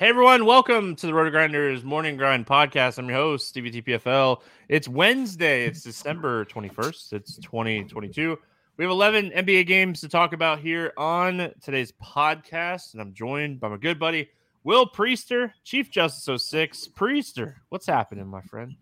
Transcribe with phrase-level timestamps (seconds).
[0.00, 2.96] Hey everyone, welcome to the Roto Grinders Morning Grind Podcast.
[2.96, 4.40] I'm your host, Stevie TPFL.
[4.66, 8.38] It's Wednesday, it's December 21st, it's 2022.
[8.78, 13.60] We have 11 NBA games to talk about here on today's podcast, and I'm joined
[13.60, 14.30] by my good buddy,
[14.64, 16.88] Will Priester, Chief Justice 06.
[16.96, 18.76] Priester, what's happening, my friend?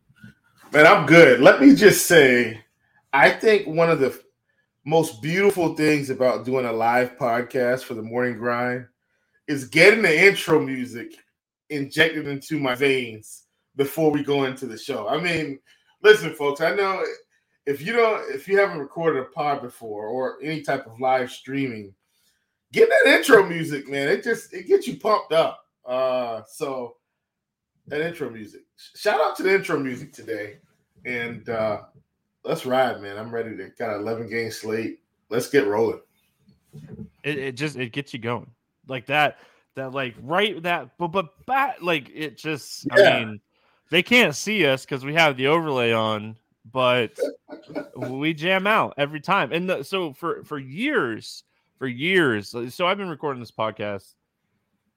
[0.72, 1.40] Man, I'm good.
[1.40, 2.60] Let me just say,
[3.12, 4.16] I think one of the
[4.84, 8.86] most beautiful things about doing a live podcast for the morning grind
[9.48, 11.14] is getting the intro music
[11.70, 13.44] injected into my veins
[13.76, 15.08] before we go into the show.
[15.08, 15.58] I mean,
[16.02, 17.02] listen, folks, I know
[17.66, 21.30] if you don't, if you haven't recorded a pod before or any type of live
[21.30, 21.94] streaming,
[22.72, 24.08] get that intro music, man.
[24.08, 25.64] It just it gets you pumped up.
[25.84, 26.96] Uh, so
[27.86, 28.62] that intro music.
[28.76, 30.58] Shout out to the intro music today,
[31.06, 31.82] and uh,
[32.44, 33.16] let's ride, man.
[33.16, 35.00] I'm ready to got an 11 game slate.
[35.30, 36.00] Let's get rolling.
[37.24, 38.50] It, it just it gets you going
[38.88, 39.38] like that
[39.74, 43.02] that like right that but but back like it just yeah.
[43.02, 43.40] i mean
[43.90, 46.36] they can't see us because we have the overlay on
[46.72, 47.18] but
[47.96, 49.52] we jam out every time.
[49.52, 51.44] And the, so for for years
[51.78, 54.14] for years so i've been recording this podcast.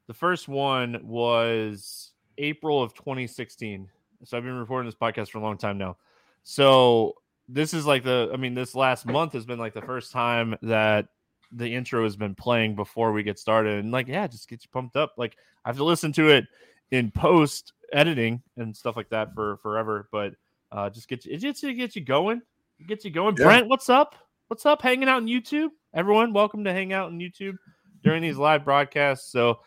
[0.07, 3.87] The first one was april of 2016
[4.23, 5.97] so i've been recording this podcast for a long time now.
[6.43, 7.15] So
[7.47, 10.55] this is like the i mean this last month has been like the first time
[10.61, 11.07] that
[11.51, 14.69] the intro has been playing before we get started and like yeah just get you
[14.71, 15.13] pumped up.
[15.17, 15.35] Like
[15.65, 16.45] i have to listen to it
[16.91, 20.33] in post editing and stuff like that for forever but
[20.71, 22.41] uh just get you it gets you get you going
[22.79, 23.35] it gets you going.
[23.37, 23.45] Yeah.
[23.45, 24.15] brent what's up?
[24.47, 24.81] What's up?
[24.81, 25.69] Hanging out on youtube?
[25.93, 27.57] Everyone welcome to hang out on youtube
[28.03, 29.31] during these live broadcasts.
[29.31, 29.59] So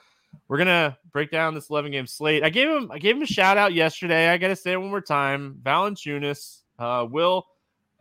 [0.48, 2.42] we're gonna break down this 11 game slate.
[2.42, 4.28] I gave him i gave him a shout out yesterday.
[4.28, 5.58] I gotta say it one more time.
[5.62, 7.46] Valanciunas uh will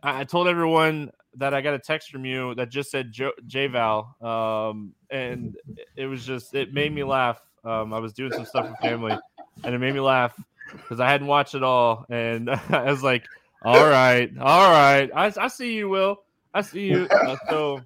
[0.02, 3.12] I told everyone that I got a text from you that just said
[3.46, 5.56] J Val, um, and
[5.96, 7.40] it was just it made me laugh.
[7.64, 9.16] Um, I was doing some stuff with family,
[9.62, 10.38] and it made me laugh
[10.70, 13.24] because I hadn't watched it all, and I was like,
[13.62, 16.22] "All right, all right, I, I see you, Will.
[16.52, 17.80] I see you." Uh, so,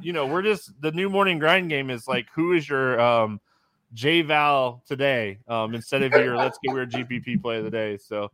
[0.00, 3.40] you know, we're just the new morning grind game is like, who is your um,
[3.94, 7.96] J Val today um, instead of your let's get weird GPP play of the day.
[7.96, 8.30] So,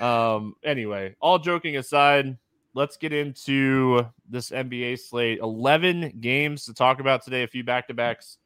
[0.00, 2.36] um, anyway, all joking aside
[2.74, 5.38] let's get into this NBA slate.
[5.38, 8.38] 11 games to talk about today, a few back to backs.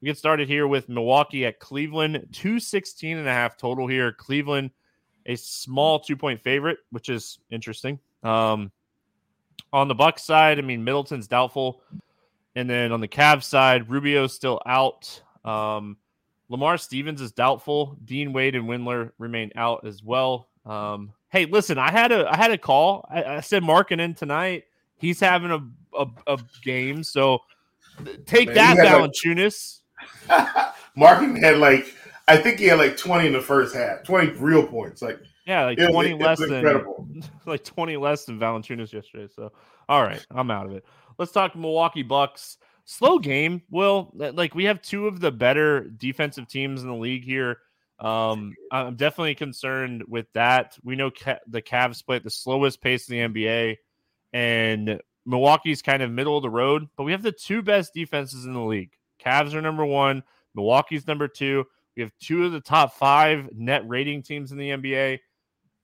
[0.00, 4.12] We get started here with Milwaukee at Cleveland, 216 and a half total here.
[4.12, 4.70] Cleveland,
[5.26, 7.98] a small two point favorite, which is interesting.
[8.22, 8.72] Um,
[9.72, 11.82] on the Bucks side, I mean, Middleton's doubtful.
[12.54, 15.22] And then on the Cavs side, Rubio's still out.
[15.44, 15.98] Um,
[16.48, 17.98] Lamar Stevens is doubtful.
[18.04, 20.48] Dean Wade and Windler remain out as well.
[20.64, 23.06] Um, Hey, listen, I had a I had a call.
[23.10, 24.64] I, I said Markin in tonight.
[24.96, 25.60] He's having a
[25.94, 27.40] a, a game, so
[28.24, 29.80] take Man, that, Valanciunas.
[30.30, 30.48] Like,
[30.96, 31.94] Markin had like
[32.26, 35.02] I think he had like twenty in the first half, twenty real points.
[35.02, 37.06] Like yeah, like it, twenty it, less than incredible.
[37.44, 39.28] like twenty less than Valanciunas yesterday.
[39.36, 39.52] So
[39.90, 40.86] all right, I'm out of it.
[41.18, 42.56] Let's talk Milwaukee Bucks.
[42.86, 43.60] Slow game.
[43.68, 47.58] Well, like we have two of the better defensive teams in the league here.
[47.98, 50.76] Um, I'm definitely concerned with that.
[50.84, 53.76] We know ca- the Cavs play at the slowest pace in the NBA,
[54.32, 56.88] and Milwaukee's kind of middle of the road.
[56.96, 58.92] But we have the two best defenses in the league.
[59.24, 60.22] Cavs are number one.
[60.54, 61.64] Milwaukee's number two.
[61.96, 65.18] We have two of the top five net rating teams in the NBA.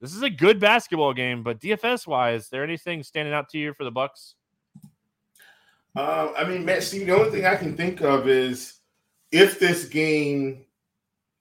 [0.01, 3.73] This is a good basketball game, but DFS wise, there anything standing out to you
[3.73, 4.35] for the Bucks?
[5.95, 8.81] Uh, I mean, Matt, Steve, the only thing I can think of is
[9.31, 10.65] if this game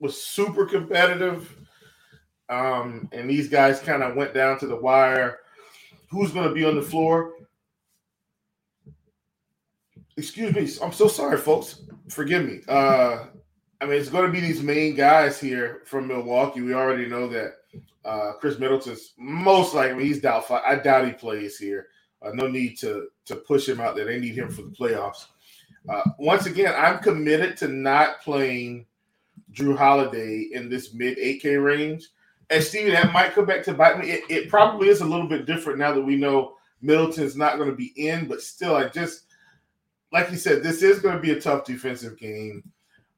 [0.01, 1.55] was super competitive,
[2.49, 5.37] um, and these guys kind of went down to the wire,
[6.09, 7.33] who's going to be on the floor?
[10.17, 10.69] Excuse me.
[10.83, 11.83] I'm so sorry, folks.
[12.09, 12.61] Forgive me.
[12.67, 13.27] Uh,
[13.79, 16.61] I mean, it's going to be these main guys here from Milwaukee.
[16.61, 17.53] We already know that
[18.03, 20.59] uh, Khris Middleton's most likely he's doubtful.
[20.65, 21.87] I doubt he plays here.
[22.21, 24.05] Uh, no need to to push him out there.
[24.05, 25.25] They need him for the playoffs.
[25.89, 28.85] Uh, once again, I'm committed to not playing
[29.53, 32.07] Jrue Holiday in this mid 8K range.
[32.49, 34.11] And Stevie, that might come back to bite me.
[34.11, 37.69] It, it probably is a little bit different now that we know Middleton's not going
[37.69, 39.23] to be in, but still, I just
[40.11, 42.63] like you said, this is going to be a tough defensive game.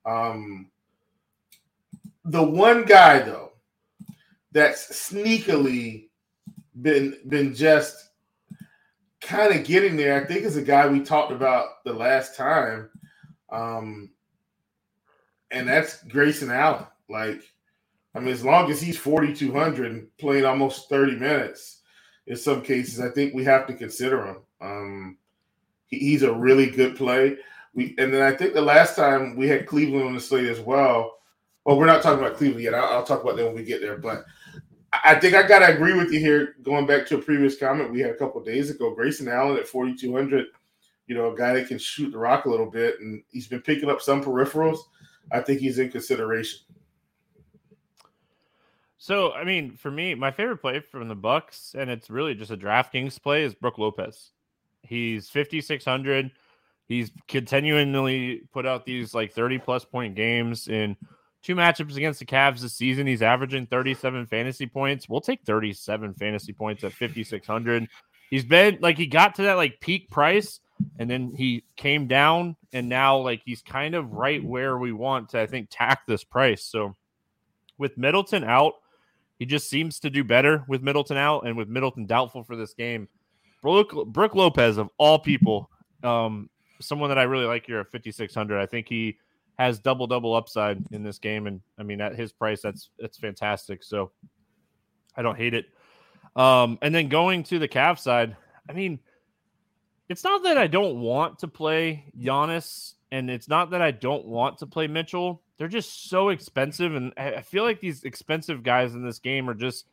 [0.06, 0.70] Um,
[2.26, 3.52] the one guy though
[4.52, 6.10] that's sneakily
[6.82, 8.12] been been just
[9.22, 12.90] kind of getting there, I think is a guy we talked about the last time.
[13.52, 14.12] Um,
[15.54, 16.86] and that's Grayson Allen.
[17.10, 17.42] Like,
[18.16, 21.82] I mean, as long as he's 4,200 and playing almost 30 minutes
[22.28, 24.38] in some cases, I think we have to consider him.
[24.60, 25.18] Um,
[25.86, 27.38] he, he's a really good play.
[27.74, 30.60] We and then I think the last time we had Cleveland on the slate as
[30.60, 31.18] well.
[31.66, 32.74] Well, we're not talking about Cleveland yet.
[32.74, 33.98] I'll, I'll talk about that when we get there.
[33.98, 34.26] But
[34.92, 36.56] I think I gotta agree with you here.
[36.62, 39.68] Going back to a previous comment we had a couple days ago, Grayson Allen at
[39.68, 40.48] 4,200.
[41.08, 43.62] You know, a guy that can shoot the rock a little bit, and he's been
[43.62, 44.80] picking up some peripherals.
[45.32, 46.60] I think he's in consideration.
[48.98, 52.52] So, I mean, for me, my favorite play from the Bucks, and it's really just
[52.52, 54.32] a DraftKings play, is Brook Lopez.
[54.82, 56.32] He's 5,600.
[56.88, 60.96] He's continually put out these like 30 plus point games in
[61.42, 63.08] two matchups against the Cavs this season.
[63.08, 65.10] He's averaging 37 fantasy points.
[65.10, 67.88] We'll take 37 fantasy points at 5,600.
[68.30, 70.60] He's been like he got to that like peak price
[71.00, 75.30] and then he came down and now like he's kind of right where we want
[75.30, 76.64] to I think tack this price.
[76.64, 76.96] So
[77.78, 78.74] with Middleton out,
[79.40, 82.74] he just seems to do better with Middleton out and with Middleton doubtful for this
[82.74, 83.08] game.
[83.62, 85.70] Brook, Brook Lopez of all people,
[86.04, 86.50] um,
[86.80, 88.60] someone that I really like here at 5600.
[88.60, 89.18] I think he
[89.58, 93.18] has double double upside in this game, and I mean at his price, that's that's
[93.18, 93.84] fantastic.
[93.84, 94.12] So
[95.16, 95.66] I don't hate it.
[96.36, 98.36] Um, and then going to the Cavs side,
[98.68, 99.00] I mean,
[100.14, 104.28] it's not that I don't want to play Giannis, and it's not that I don't
[104.28, 105.42] want to play Mitchell.
[105.58, 109.56] They're just so expensive, and I feel like these expensive guys in this game are
[109.56, 109.88] just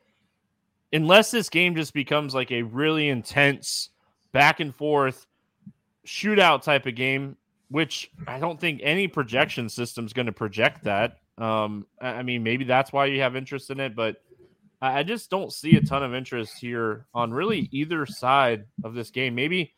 [0.93, 3.89] unless this game just becomes like a really intense
[4.33, 5.27] back and forth
[6.07, 7.39] shootout type of game,
[7.71, 11.17] which I don't think any projection system is going to project that.
[11.39, 14.17] Um, I mean, maybe that's why you have interest in it, but
[14.83, 19.09] I just don't see a ton of interest here on really either side of this
[19.11, 19.35] game.
[19.35, 19.73] Maybe,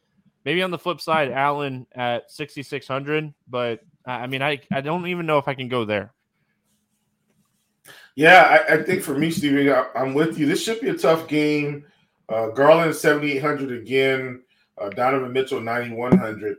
[0.44, 5.26] maybe on the flip side, Allen at 6,600, but I mean, I, I don't even
[5.26, 6.12] know if I can go there.
[8.14, 10.46] Yeah, I, I think for me, Stevie, I, am with you.
[10.46, 11.84] This should be a tough game.
[12.28, 14.42] Uh, Garland 7,800 again.
[14.78, 16.56] Uh, Donovan Mitchell 9,100.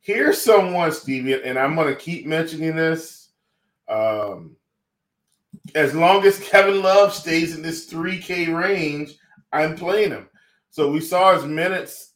[0.00, 3.30] Here's someone, Stevie, and I'm going to keep mentioning this.
[3.88, 4.56] Um,
[5.74, 9.14] as long as Kevin Love stays in this 3K range,
[9.52, 10.28] I'm playing him.
[10.70, 12.13] So we saw his minutes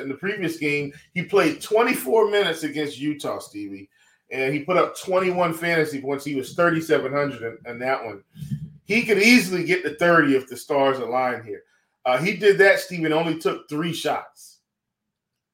[0.00, 0.92] in the previous game.
[1.14, 3.88] He played 24 minutes against Utah, Stevie
[4.30, 6.24] and he put up 21 fantasy points.
[6.24, 8.22] He was 3,700 in, in, that one.
[8.84, 11.62] He could easily get to 30 if the stars align here.
[12.04, 14.60] Uh, he did that, Steven, only took three shots.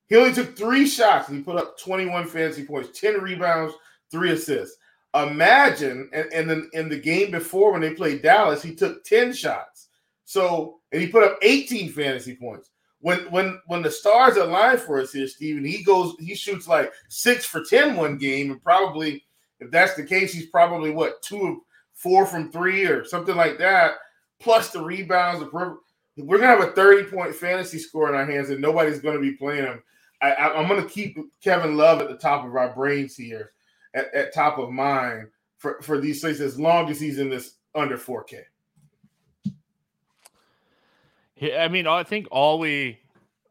[0.08, 3.74] He only took three shots and he put up 21 fantasy points, 10 rebounds,
[4.10, 4.76] three assists.
[5.14, 9.32] Imagine, and, and then in the game before when they played Dallas, he took 10
[9.32, 9.88] shots.
[10.24, 12.70] So, and he put up 18 fantasy points
[13.04, 16.90] when when when the stars align for us here, Steven, he goes, he shoots like
[17.08, 19.22] six for 10 one game, and probably
[19.60, 21.56] if that's the case, he's probably what two of
[21.92, 23.96] four from three or something like that.
[24.40, 25.44] plus the rebounds.
[25.52, 29.32] We're gonna have a 30 point fantasy score in our hands, and nobody's gonna be
[29.32, 29.82] playing him.
[30.22, 33.52] I, am gonna keep Kevin Love at the top of our brains here,
[33.92, 37.56] at, at top of mind for, for these things as long as he's in this
[37.74, 38.44] under 4K.
[41.42, 42.98] I mean, I think all we,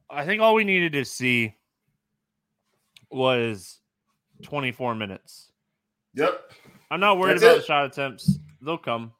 [0.09, 1.55] I think all we needed to see
[3.11, 3.79] was
[4.43, 5.51] 24 minutes.
[6.15, 6.51] Yep.
[6.91, 7.59] I'm not worried That's about it.
[7.59, 8.39] the shot attempts.
[8.61, 9.11] They'll come.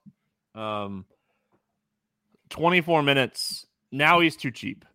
[0.55, 1.05] Um,
[2.50, 3.65] 24 minutes.
[3.91, 4.86] Now he's too cheap.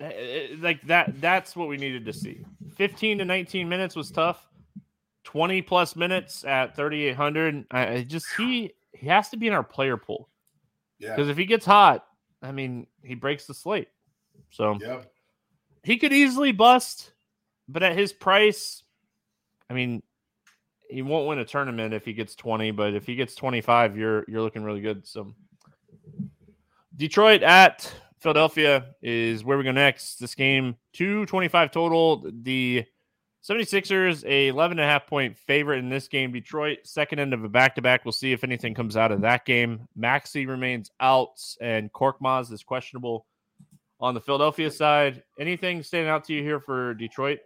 [0.00, 1.20] Eh, eh, like that.
[1.20, 2.44] That's what we needed to see.
[2.76, 4.46] 15 to 19 minutes was tough.
[5.24, 7.66] 20 plus minutes at 3,800.
[7.70, 10.28] I just he he has to be in our player pool.
[10.98, 11.14] Yeah.
[11.14, 12.06] Because if he gets hot,
[12.42, 13.88] I mean, he breaks the slate.
[14.50, 15.02] So yeah.
[15.82, 17.12] he could easily bust,
[17.68, 18.82] but at his price,
[19.68, 20.02] I mean,
[20.88, 24.24] he won't win a tournament if he gets 20, but if he gets 25, you're
[24.26, 25.06] you're looking really good.
[25.06, 25.34] So
[26.96, 30.16] Detroit at Philadelphia is where we go next.
[30.16, 32.30] This game, 225 total.
[32.42, 32.84] The
[33.48, 36.32] 76ers, a 11 and a half point favorite in this game.
[36.32, 38.04] Detroit, second end of a back to back.
[38.04, 39.88] We'll see if anything comes out of that game.
[39.96, 43.26] Maxey remains out, and Korkmaz is questionable
[43.98, 45.22] on the Philadelphia side.
[45.38, 47.38] Anything standing out to you here for Detroit?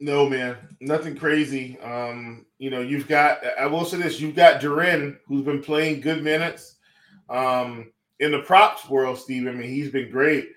[0.00, 1.78] No, man, nothing crazy.
[1.80, 6.02] Um, you know, you've got, I will say this, you've got Duren, who's been playing
[6.02, 6.76] good minutes.
[7.28, 10.50] Um, in the props world, Steve, I mean, he's been great.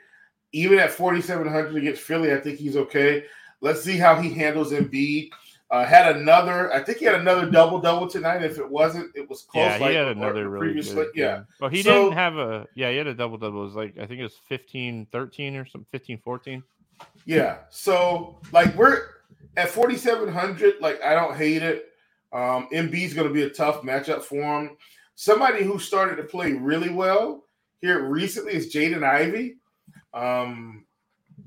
[0.52, 3.24] Even at 4,700 against Philly, I think he's okay.
[3.62, 5.30] Let's see how he handles Embiid.
[5.70, 8.44] Uh, had another, I think he had another double double tonight.
[8.44, 9.64] If it wasn't, it was close.
[9.64, 11.08] Yeah, he like, had another really good.
[11.16, 11.44] Yeah.
[11.62, 13.62] Well, he so, didn't have a, yeah, he had a double double.
[13.62, 16.62] It was like, I think it was 15 13 or something, 15 14.
[17.26, 17.60] Yeah.
[17.70, 19.02] So, like, we're
[19.56, 20.82] at 4,700.
[20.82, 21.86] Like, I don't hate it.
[22.34, 24.78] Um, Embiid's going to be a tough matchup for him.
[25.16, 27.46] Somebody who started to play really well
[27.80, 29.56] here recently is Jaden Ivey.
[30.14, 30.86] Um,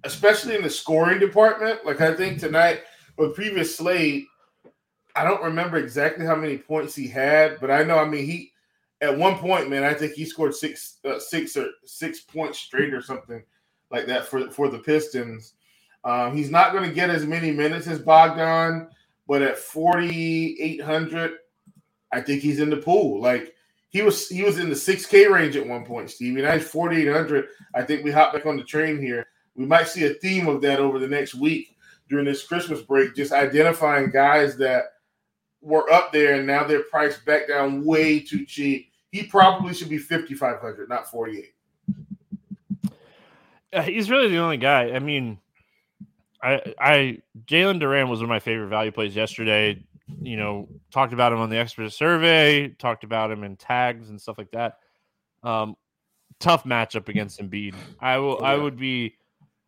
[0.05, 1.85] especially in the scoring department.
[1.85, 2.83] Like I think tonight
[3.17, 4.27] with previous slate,
[5.17, 7.99] I don't remember exactly how many points he had, but I know.
[7.99, 8.53] I mean, he
[9.01, 12.95] at one point, man, I think he scored six, uh, six or six points straight
[12.95, 13.43] or something
[13.91, 15.55] like that for for the Pistons.
[16.05, 18.89] Um, he's not going to get as many minutes as Bogdan,
[19.27, 21.33] but at forty eight hundred,
[22.13, 23.21] I think he's in the pool.
[23.21, 23.55] Like
[23.89, 26.43] he was, he was in the six K range at one point, Stevie.
[26.43, 27.47] Now he's forty eight hundred.
[27.75, 30.61] I think we hop back on the train here we might see a theme of
[30.63, 31.77] that over the next week
[32.09, 34.85] during this Christmas break, just identifying guys that
[35.61, 38.91] were up there and now they're priced back down way too cheap.
[39.11, 41.55] He probably should be 5,500, not 48.
[43.73, 44.93] Uh, he's really the only guy.
[44.93, 45.39] I mean,
[46.43, 49.83] I, I, Jalen Duren was one of my favorite value plays yesterday.
[50.21, 54.21] You know, talked about him on the expert survey, talked about him in tags and
[54.21, 54.79] stuff like that.
[55.43, 55.77] Um,
[56.39, 57.75] tough matchup against Embiid.
[58.01, 59.17] I will, I would be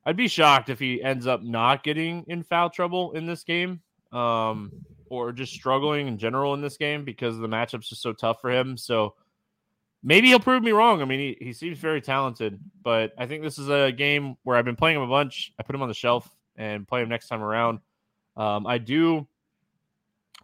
[0.06, 3.80] I'd be shocked if he ends up not getting in foul trouble in this game,
[4.12, 4.70] um,
[5.10, 8.50] or just struggling in general in this game because the matchup's just so tough for
[8.50, 8.76] him.
[8.76, 9.14] So
[10.04, 11.02] maybe he'll prove me wrong.
[11.02, 14.56] I mean, he, he seems very talented, but I think this is a game where
[14.56, 15.52] I've been playing him a bunch.
[15.58, 17.80] I put him on the shelf and play him next time around.
[18.36, 19.26] Um, I do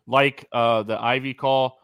[0.08, 1.78] like uh, the Ivey call.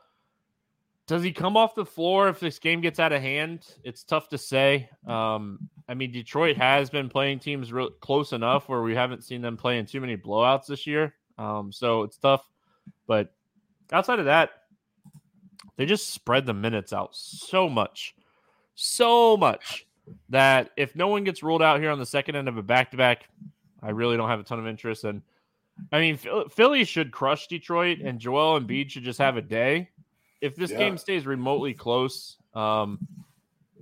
[1.06, 3.66] Does he come off the floor if this game gets out of hand?
[3.84, 4.90] It's tough to say.
[5.06, 9.40] Um, I mean, Detroit has been playing teams real close enough where we haven't seen
[9.40, 11.14] them playing too many blowouts this year.
[11.38, 12.46] Um, so it's tough.
[13.06, 13.32] But
[13.92, 14.50] outside of that,
[15.76, 18.14] they just spread the minutes out so much,
[18.74, 19.86] so much
[20.28, 22.90] that if no one gets ruled out here on the second end of a back
[22.90, 23.28] to back,
[23.82, 25.04] I really don't have a ton of interest.
[25.04, 25.22] And
[25.92, 26.18] I mean,
[26.50, 29.88] Philly should crush Detroit, and Joel and Embiid should just have a day
[30.40, 30.78] if this yeah.
[30.78, 32.98] game stays remotely close, um,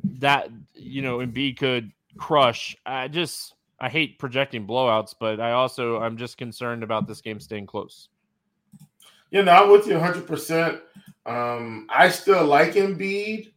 [0.05, 2.77] that you know Embiid could crush.
[2.85, 7.41] I just I hate projecting blowouts, but I also I'm just concerned about this game
[7.41, 8.09] staying close.
[9.31, 10.27] Yeah, no, I'm with you 100.
[10.27, 10.81] percent
[11.27, 13.53] um, I still like Embiid.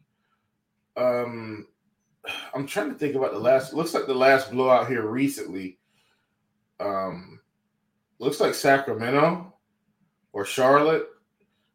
[0.96, 1.68] Um,
[2.54, 3.72] I'm trying to think about the last.
[3.72, 5.78] Looks like the last blowout here recently.
[6.80, 7.40] Um,
[8.18, 9.54] looks like Sacramento
[10.32, 11.06] or Charlotte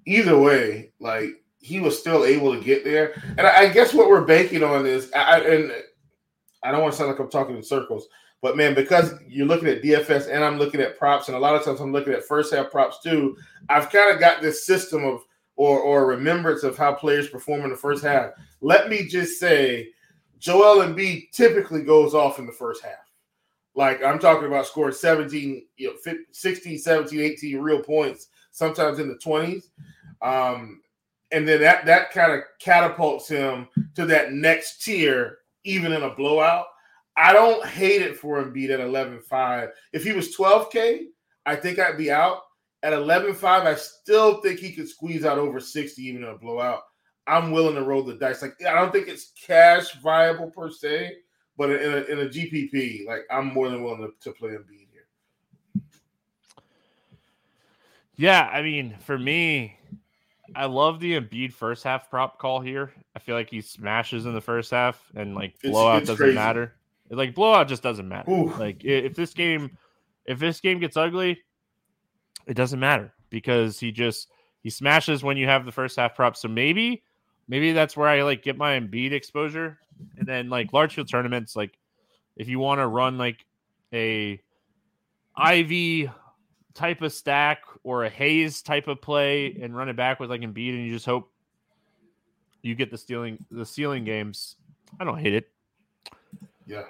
[0.06, 3.22] either way, like he was still able to get there.
[3.38, 5.72] And I, I guess what we're banking on is, I, and
[6.66, 8.08] I don't want to sound like I'm talking in circles,
[8.42, 11.56] but man, because you're looking at DFS and I'm looking at props, and a lot
[11.56, 13.38] of times I'm looking at first half props too.
[13.70, 15.22] I've kind of got this system of
[15.56, 18.32] or or remembrance of how players perform in the first half.
[18.62, 19.90] Let me just say,
[20.40, 23.06] Joel Embiid typically goes off in the first half.
[23.76, 29.00] Like I'm talking about scoring 17, you know, 15, 16, 17, 18 real points, sometimes
[29.00, 29.70] in the 20s.
[30.22, 30.82] Um,
[31.32, 36.16] and then that that kind of catapults him to that next tier, even in a
[36.16, 36.68] blowout.
[37.18, 39.70] I don't hate it for Embiid at 11-5.
[39.94, 41.06] If he was 12K,
[41.46, 42.40] I think I'd be out.
[42.84, 46.82] At 11-5, I still think he could squeeze out over 60 even in a blowout.
[47.28, 48.42] I'm willing to roll the dice.
[48.42, 51.18] Like I don't think it's cash viable per se,
[51.58, 54.88] but in a, in a GPP, like I'm more than willing to, to play Embiid
[54.92, 55.82] here.
[58.16, 59.78] Yeah, I mean, for me,
[60.56, 62.94] I love the Embiid first half prop call here.
[63.16, 66.36] I feel like he smashes in the first half, and like blowout it's doesn't crazy.
[66.36, 66.74] matter.
[67.10, 68.32] Like blowout just doesn't matter.
[68.32, 68.54] Ooh.
[68.58, 69.78] Like if this game,
[70.26, 71.42] if this game gets ugly,
[72.48, 74.30] it doesn't matter because he just
[74.62, 76.36] he smashes when you have the first half prop.
[76.38, 77.04] So maybe
[77.48, 79.78] maybe that's where I like get my Embiid exposure.
[80.18, 81.78] And then like large field tournaments, like
[82.36, 83.46] if you want to run like
[83.94, 84.42] a
[85.36, 86.10] Ivey
[86.76, 90.42] type of stack or a Hayes type of play and run it back with like
[90.42, 91.32] Embiid, and you just hope
[92.62, 94.58] you get the stealing the ceiling games.
[95.00, 95.50] I don't hate it.
[96.68, 96.84] Yeah.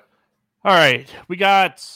[0.65, 1.87] All right, we got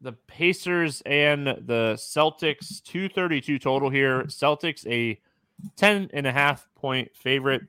[0.00, 4.24] the Pacers and the Celtics 232 total here.
[4.24, 5.20] Celtics a
[5.76, 7.62] 10 and a half point favorite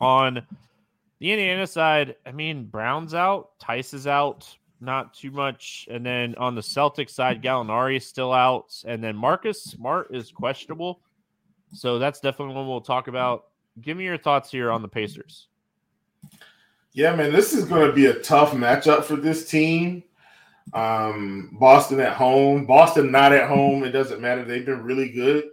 [0.00, 0.42] on
[1.18, 5.88] the Indiana side, I mean, Brown's out, Theis is out, not too much.
[5.90, 8.74] And then on the Celtics side, Gallinari is still out.
[8.86, 11.00] And then Marcus Smart is questionable.
[11.72, 13.46] So that's definitely one we'll talk about.
[13.80, 15.48] Give me your thoughts here on the Pacers.
[16.92, 20.02] Yeah, man, this is going to be a tough matchup for this team.
[20.72, 23.84] Um, Boston at home, Boston not at home.
[23.84, 24.44] It doesn't matter.
[24.44, 25.44] They've been really good.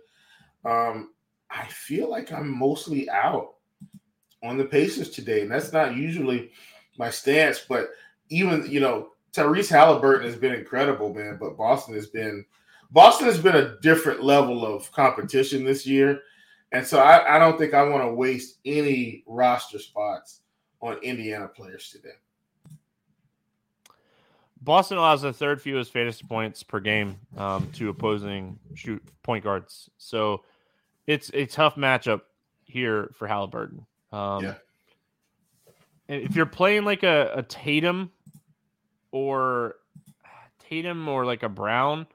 [0.65, 1.11] Um,
[1.49, 3.55] I feel like I'm mostly out
[4.41, 6.51] on the Pacers today, and that's not usually
[6.97, 7.59] my stance.
[7.67, 7.89] But
[8.29, 11.37] even you know, Tyrese Halliburton has been incredible, man.
[11.39, 12.45] But Boston has been
[12.91, 16.21] Boston has been a different level of competition this year,
[16.71, 20.41] and so I, I don't think I want to waste any roster spots
[20.81, 22.15] on Indiana players today.
[24.61, 29.89] Boston allows the third fewest fantasy points per game um, to opposing shoot point guards,
[29.97, 30.43] so
[31.08, 32.21] it's a tough matchup
[32.65, 33.86] here for Halliburton.
[34.12, 34.55] Um, yeah.
[36.08, 38.12] If you're playing like a, a Tatum
[39.13, 39.76] or
[40.60, 42.06] Tatum or like a Brown,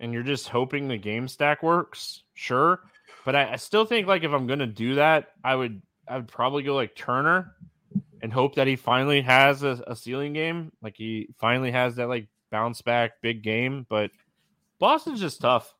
[0.00, 2.80] and you're just hoping the game stack works, sure.
[3.24, 6.28] But I, I still think like if I'm gonna do that, I would I would
[6.28, 7.54] probably go like Turner
[8.20, 10.72] and hope that he finally has a, a ceiling game.
[10.82, 13.86] Like he finally has that like bounce back big game.
[13.88, 14.10] But
[14.78, 15.72] Boston's just tough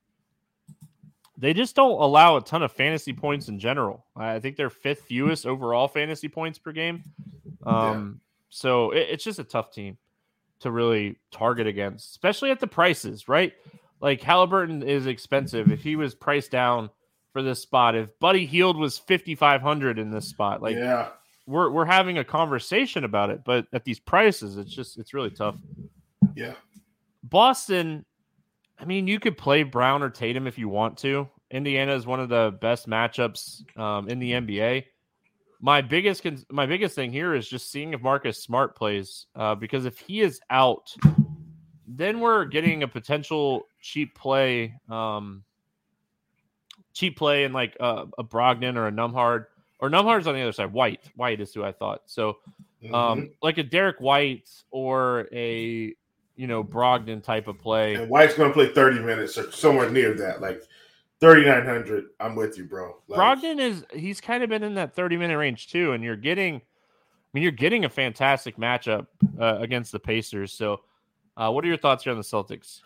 [1.40, 4.04] they just don't allow a ton of fantasy points in general.
[4.14, 7.02] I think they're fifth fewest overall fantasy points per game.
[7.64, 8.26] Um, yeah.
[8.50, 9.96] So it, it's just a tough team
[10.60, 13.52] to really target against, especially at the prices, right?
[14.00, 15.70] Like Halliburton is expensive.
[15.70, 16.90] If he was priced down
[17.32, 21.08] for this spot, if Buddy Hield was fifty five hundred in this spot, like yeah,
[21.46, 23.42] we're we're having a conversation about it.
[23.44, 25.56] But at these prices, it's just it's really tough.
[26.34, 26.54] Yeah,
[27.22, 28.04] Boston
[28.80, 31.28] I mean, you could play Brown or Tatum if you want to.
[31.50, 34.84] Indiana is one of the best matchups um, in the NBA.
[35.60, 39.84] My biggest my biggest thing here is just seeing if Marcus Smart plays uh, because
[39.84, 40.94] if he is out,
[41.86, 45.44] then we're getting a potential cheap play, um,
[46.94, 49.46] cheap play in like a, a Brogdon or a Nembhard
[49.80, 50.72] or Nembhard's on the other side.
[50.72, 52.02] White, White is who I thought.
[52.06, 52.38] So,
[52.84, 53.24] um, mm-hmm.
[53.42, 55.94] like a Derrick White or a
[56.40, 57.96] you know, Brogdon type of play.
[57.96, 60.62] And White's going to play 30 minutes or somewhere near that, like
[61.20, 62.06] 3,900.
[62.18, 62.96] I'm with you, bro.
[63.06, 65.92] Like, Brogdon is, he's kind of been in that 30 minute range too.
[65.92, 66.60] And you're getting, I
[67.34, 69.06] mean, you're getting a fantastic matchup
[69.38, 70.52] uh, against the Pacers.
[70.52, 70.80] So,
[71.36, 72.80] uh, what are your thoughts here on the Celtics?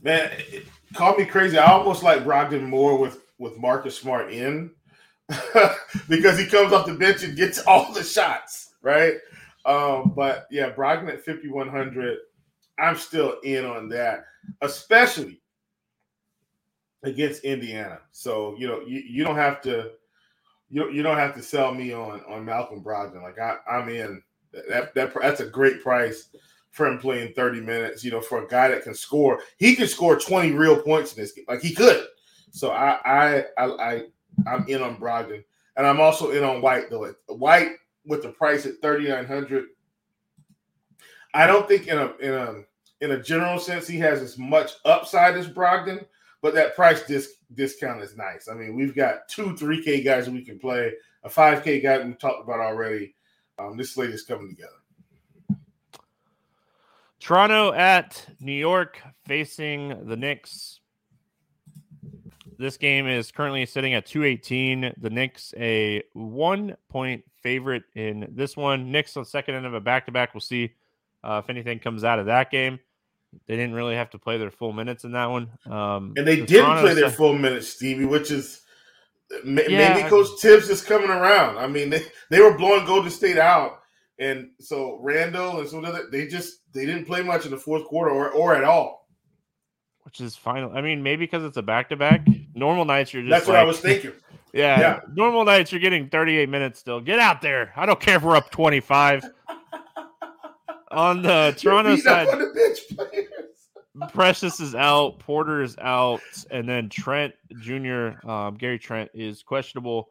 [0.00, 1.58] Man, it, call me crazy.
[1.58, 4.70] I almost like Brogdon more with, with Marcus Smart in
[6.08, 9.14] because he comes off the bench and gets all the shots, right?
[9.66, 12.18] Um, but yeah, Brogdon at 5,100.
[12.78, 14.24] I'm still in on that,
[14.60, 15.41] especially
[17.02, 18.00] against Indiana.
[18.12, 19.92] So you know, you, you don't have to
[20.70, 23.22] you you don't have to sell me on on Malcolm Brogdon.
[23.22, 24.22] Like I, I'm in.
[24.68, 26.28] That that that's a great price
[26.72, 28.04] for him playing 30 minutes.
[28.04, 31.22] You know, for a guy that can score, he can score 20 real points in
[31.22, 31.46] this game.
[31.48, 32.06] Like he could.
[32.50, 34.02] So I I I, I
[34.46, 35.42] I'm in on Brogdon,
[35.76, 37.12] and I'm also in on White though.
[37.28, 37.72] White
[38.04, 39.66] with the price at 3,900
[41.34, 42.62] I don't think in a in a
[43.00, 46.04] in a general sense he has as much upside as Brogdon,
[46.42, 48.48] but that price disc, discount is nice.
[48.48, 52.42] I mean, we've got two 3K guys we can play, a 5K guy we talked
[52.42, 53.14] about already.
[53.58, 54.72] Um, this slate is coming together.
[57.20, 60.80] Toronto at New York facing the Knicks.
[62.58, 64.94] This game is currently sitting at 218.
[64.96, 68.90] The Knicks a one point favorite in this one.
[68.90, 70.34] Knicks on second end of a back to back.
[70.34, 70.72] We'll see
[71.22, 72.80] uh, if anything comes out of that game.
[73.46, 75.50] They didn't really have to play their full minutes in that one.
[75.66, 78.62] Um, and they the didn't play their full minutes, Stevie, which is
[79.44, 81.58] yeah, maybe Coach Thibs is coming around.
[81.58, 83.78] I mean, they, they were blowing Golden State out.
[84.18, 87.84] And so Randle and some other they just they didn't play much in the fourth
[87.86, 89.08] quarter or, or at all.
[90.04, 90.76] Which is final.
[90.76, 92.26] I mean, maybe because it's a back to back.
[92.54, 94.12] Normal nights you're just That's like, what I was thinking.
[94.54, 95.00] Yeah, yeah.
[95.14, 97.00] Normal nights you're getting 38 minutes still.
[97.00, 97.72] Get out there.
[97.74, 99.24] I don't care if we're up 25.
[100.92, 108.26] On the Toronto side, the Precious is out, Porter is out, and then Trent Jr.
[108.28, 110.08] Um, Gary Trent is questionable.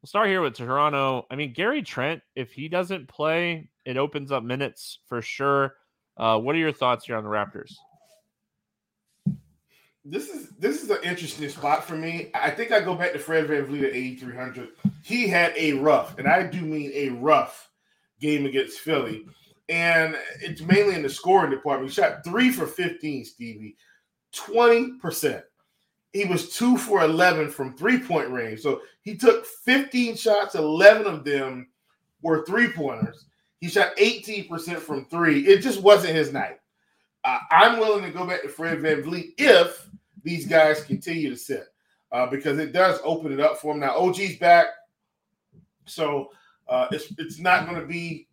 [0.00, 1.26] We'll start here with Toronto.
[1.30, 5.74] I mean, Gary Trent, if he doesn't play, it opens up minutes for sure.
[6.16, 7.72] Uh, what are your thoughts here on the Raptors?
[10.04, 12.30] This is this is an interesting spot for me.
[12.34, 14.68] I think I go back to Fred Van VanVleet at 8,300.
[15.02, 17.70] He had a rough, and I do mean a rough
[18.20, 19.24] game against Philly
[19.68, 21.90] and it's mainly in the scoring department.
[21.90, 23.76] He shot three for 15, Stevie,
[24.34, 25.42] 20%.
[26.12, 28.60] He was two for 11 from three point range.
[28.60, 31.68] So he took 15 shots, 11 of them
[32.22, 33.26] were three pointers.
[33.60, 35.46] He shot 18% from three.
[35.46, 36.60] It just wasn't his night.
[37.24, 39.88] Uh, I'm willing to go back to Fred VanVleet if
[40.22, 41.64] these guys continue to sit
[42.12, 43.80] uh, because it does open it up for him.
[43.80, 44.66] Now, OG's back.
[45.86, 46.30] So
[46.68, 48.28] uh, it's, it's not going to be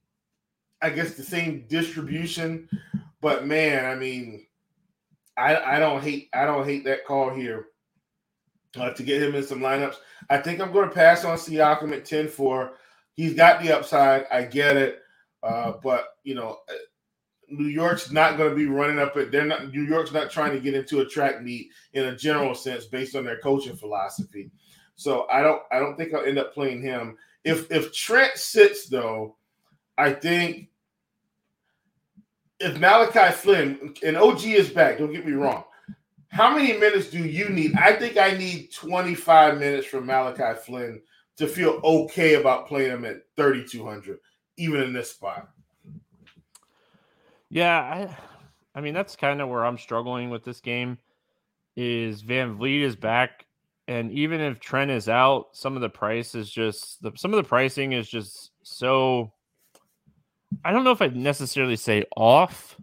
[0.82, 2.68] I guess the same distribution,
[3.22, 4.46] but man, I mean,
[5.38, 7.68] I I don't hate I don't hate that call here
[8.78, 9.96] uh, to get him in some lineups.
[10.30, 12.72] I think I'm going to pass on Siakam at 10-4.
[13.14, 14.26] He's got the upside.
[14.32, 15.00] I get it,
[15.44, 16.74] uh, but you know, uh,
[17.50, 19.32] New York's not going to be running up it.
[19.32, 19.74] They're not.
[19.74, 23.16] New York's not trying to get into a track meet in a general sense based
[23.16, 24.50] on their coaching philosophy.
[24.96, 25.62] So I don't.
[25.72, 27.18] I don't think I'll end up playing him.
[27.44, 29.36] If if Trent sits though,
[29.98, 30.70] I think
[32.62, 35.64] if Malachi Flynn and OG is back, don't get me wrong.
[36.30, 37.76] How many minutes do you need?
[37.76, 41.02] I think I need 25 minutes from Malachi Flynn
[41.38, 44.20] to feel okay about playing him at 3,200,
[44.58, 45.50] even in this spot.
[47.50, 48.18] Yeah, I,
[48.76, 50.98] I mean that's kind of where I'm struggling with this game.
[51.76, 53.46] Is VanVleet is back,
[53.88, 57.38] and even if Trent is out, some of the price is just the some of
[57.38, 59.32] the pricing is just so
[60.64, 62.78] I don't know if I'd necessarily say off,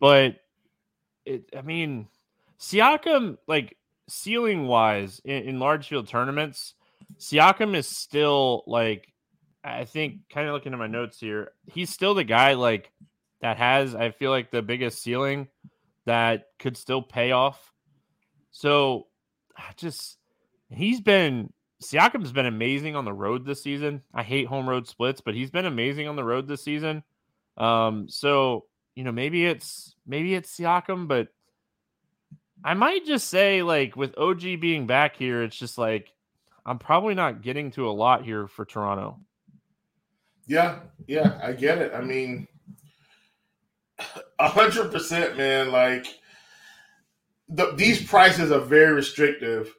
[0.00, 0.36] but
[1.24, 2.08] it, I mean,
[2.58, 3.76] Siakam, like
[4.08, 6.74] ceiling wise in, in large field tournaments,
[7.18, 9.12] Siakam is still like,
[9.62, 12.92] I think, kind of looking at my notes here, he's still the guy like
[13.40, 15.48] that has, I feel like, the biggest ceiling
[16.04, 17.72] that could still pay off.
[18.52, 19.08] So
[19.56, 20.18] I just,
[20.70, 24.02] he's been Siakam's been amazing on the road this season.
[24.14, 27.02] I hate home road splits, but he's been amazing on the road this season.
[27.56, 31.28] Um, so you know, maybe it's maybe it's Siakam, but
[32.64, 36.12] I might just say like with OG being back here, it's just like
[36.64, 39.20] I'm probably not getting to a lot here for Toronto.
[40.46, 41.92] Yeah, yeah, I get it.
[41.94, 42.48] I mean,
[44.38, 45.70] a hundred percent, man.
[45.70, 46.06] Like
[47.50, 49.74] the, these prices are very restrictive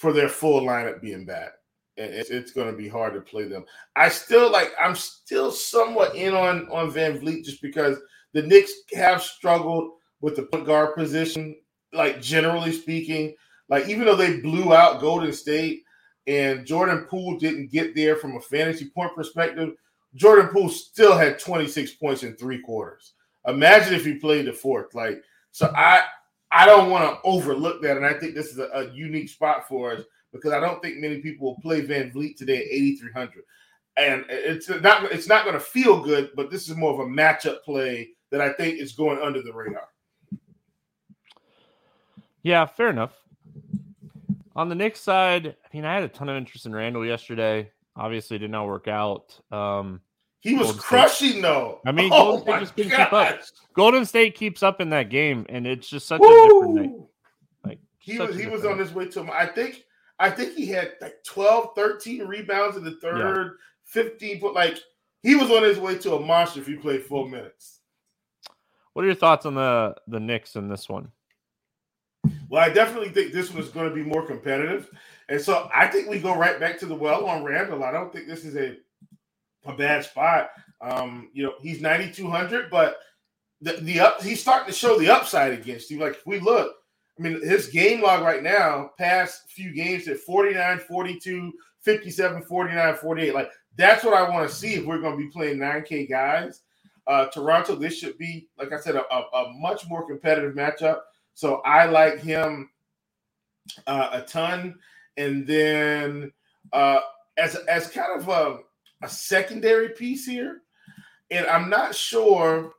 [0.00, 1.52] for their full lineup being back.
[1.98, 3.66] And it's, it's going to be hard to play them.
[3.96, 7.98] I still like, I'm still somewhat in on, on VanVleet just because
[8.32, 9.90] the Knicks have struggled
[10.22, 11.54] with the point guard position,
[11.92, 13.34] like generally speaking.
[13.68, 15.82] Like, even though they blew out Golden State
[16.26, 19.74] and Jordan Poole didn't get there from a fantasy point perspective,
[20.14, 23.12] Jordan Poole still had 26 points in three quarters.
[23.46, 24.94] Imagine if he played the fourth.
[24.94, 26.00] Like, so I
[26.52, 29.68] I don't want to overlook that, and I think this is a, a, unique spot
[29.68, 33.44] for us because I don't think many people will play VanVleet today at 8,300,
[33.96, 37.10] and it's not it's not going to feel good, but this is more of a
[37.10, 39.88] matchup play that I think is going under the radar.
[42.42, 43.12] Yeah, fair enough.
[44.56, 47.70] On the Knicks side, I mean, I had a ton of interest in Randle yesterday.
[47.96, 49.38] Obviously, did not work out.
[49.52, 50.00] Um,
[50.40, 51.42] he was Golden crushing State.
[51.42, 51.80] though.
[51.86, 53.40] I mean, oh Golden State just keep up.
[53.74, 56.26] Golden State keeps up in that game, and it's just such Woo!
[56.26, 57.06] a different night.
[57.64, 59.84] Like he was he was on his way to I think
[60.18, 63.52] I think he had like 12, 13 rebounds in the third,
[63.94, 64.02] yeah.
[64.02, 64.78] 15 but like
[65.22, 67.80] he was on his way to a monster if he played full minutes.
[68.94, 71.12] What are your thoughts on the the Knicks in this one?
[72.48, 74.90] Well, I definitely think this one is going to be more competitive.
[75.28, 77.84] And so I think we go right back to the well on Randle.
[77.84, 78.76] I don't think this is a
[79.66, 80.50] a bad spot.
[80.80, 82.98] Um, you know, he's 9,200, but
[83.60, 85.98] the, the up he's starting to show the upside against you.
[85.98, 86.74] Like if we look,
[87.18, 92.96] I mean, his game log right now, past few games at 49, 42, 57, 49,
[92.96, 93.34] 48.
[93.34, 96.62] Like, that's what I want to see if we're going to be playing 9K guys.
[97.06, 101.00] Uh, Toronto, this should be, like I said, a, a, a much more competitive matchup.
[101.34, 102.70] So I like him
[103.86, 104.76] uh, a ton.
[105.18, 106.32] And then
[106.72, 107.00] uh,
[107.36, 108.60] as, as kind of a,
[109.02, 110.62] a secondary piece here,
[111.30, 112.72] and I'm not sure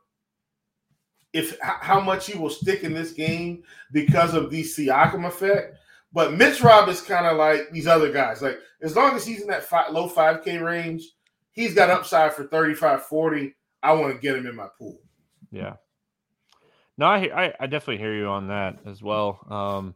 [1.32, 5.78] if how much he will stick in this game because of the Siakam effect.
[6.12, 8.42] But Mitch Rob is kind of like these other guys.
[8.42, 11.04] Like as long as he's in that five, low 5K range,
[11.52, 13.54] he's got upside for 35, 40.
[13.82, 15.00] I want to get him in my pool.
[15.50, 15.76] Yeah.
[16.98, 19.40] No, I, I, definitely hear you on that as well.
[19.48, 19.94] Um,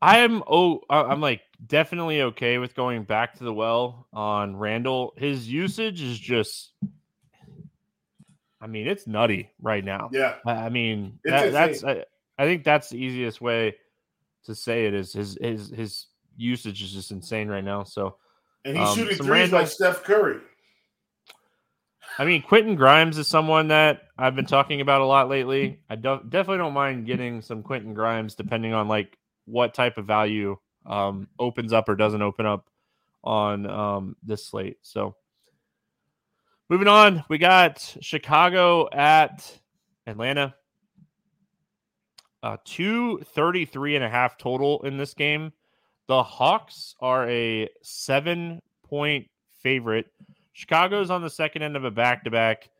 [0.00, 5.14] I'm oh I'm like definitely okay with going back to the well on Randle.
[5.16, 6.72] His usage is just
[8.62, 10.08] I mean, it's nutty right now.
[10.12, 10.36] Yeah.
[10.46, 12.04] I mean, that, that's I,
[12.38, 13.74] I, think that's the easiest way
[14.44, 17.82] to say it is his his his usage is just insane right now.
[17.82, 18.16] So
[18.64, 20.40] and he's um, shooting threes Randle, like Steph Curry.
[22.18, 25.80] I mean, Quentin Grimes is someone that I've been talking about a lot lately.
[25.90, 30.06] I don't definitely don't mind getting some Quentin Grimes depending on like what type of
[30.06, 32.68] value um, opens up or doesn't open up
[33.24, 34.78] on um, this slate.
[34.82, 35.14] So
[36.72, 39.60] Moving on, we got Chicago at
[40.06, 40.54] Atlanta.
[42.42, 45.52] Uh, 233 and a half total in this game.
[46.08, 49.28] The Hawks are a seven point
[49.62, 50.06] favorite.
[50.54, 52.70] Chicago's on the second end of a back to back.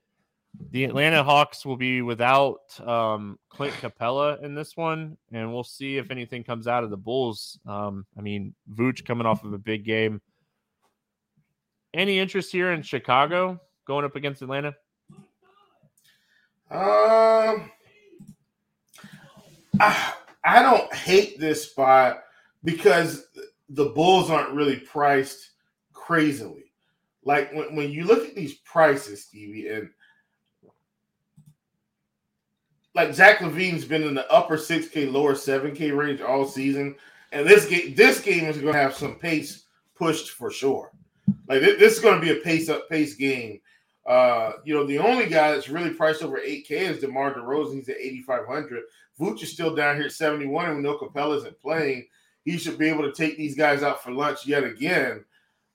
[0.71, 5.97] The Atlanta Hawks will be without um, Clint Capela in this one, and we'll see
[5.97, 7.59] if anything comes out of the Bulls.
[7.67, 10.21] Um, I mean, Vooch coming off of a big game.
[11.95, 13.61] Any interest here in Chicago?
[13.87, 14.75] going up against Atlanta?
[16.71, 17.71] Um,
[19.79, 22.23] I, I don't hate this spot
[22.65, 23.27] because
[23.69, 25.51] the Bulls aren't really priced
[25.93, 26.73] crazily.
[27.25, 29.91] Like when, when you look at these prices, Stevie, and
[32.95, 36.95] like Zach LaVine's been in the upper 6K, lower 7K range all season.
[37.33, 39.65] And this game, this game is going to have some pace
[39.97, 40.93] pushed for sure.
[41.49, 43.61] Like this is going to be a pace up pace game.
[44.05, 47.77] Uh, you know, the only guy that's really priced over 8K is DeMar DeRozan.
[47.77, 48.83] He's at 8,500.
[49.21, 52.07] Vooch is still down here at 71, and we know Capela isn't playing.
[52.45, 55.25] He should be able to take these guys out for lunch yet again.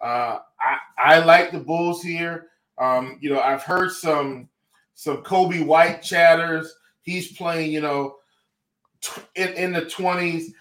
[0.01, 2.47] Uh, I, I like the Bulls here.
[2.77, 4.49] Um, you know, I've heard some
[4.93, 6.73] some Coby White chatters.
[7.07, 8.17] He's playing, you know,
[9.35, 10.51] in, in the 20s.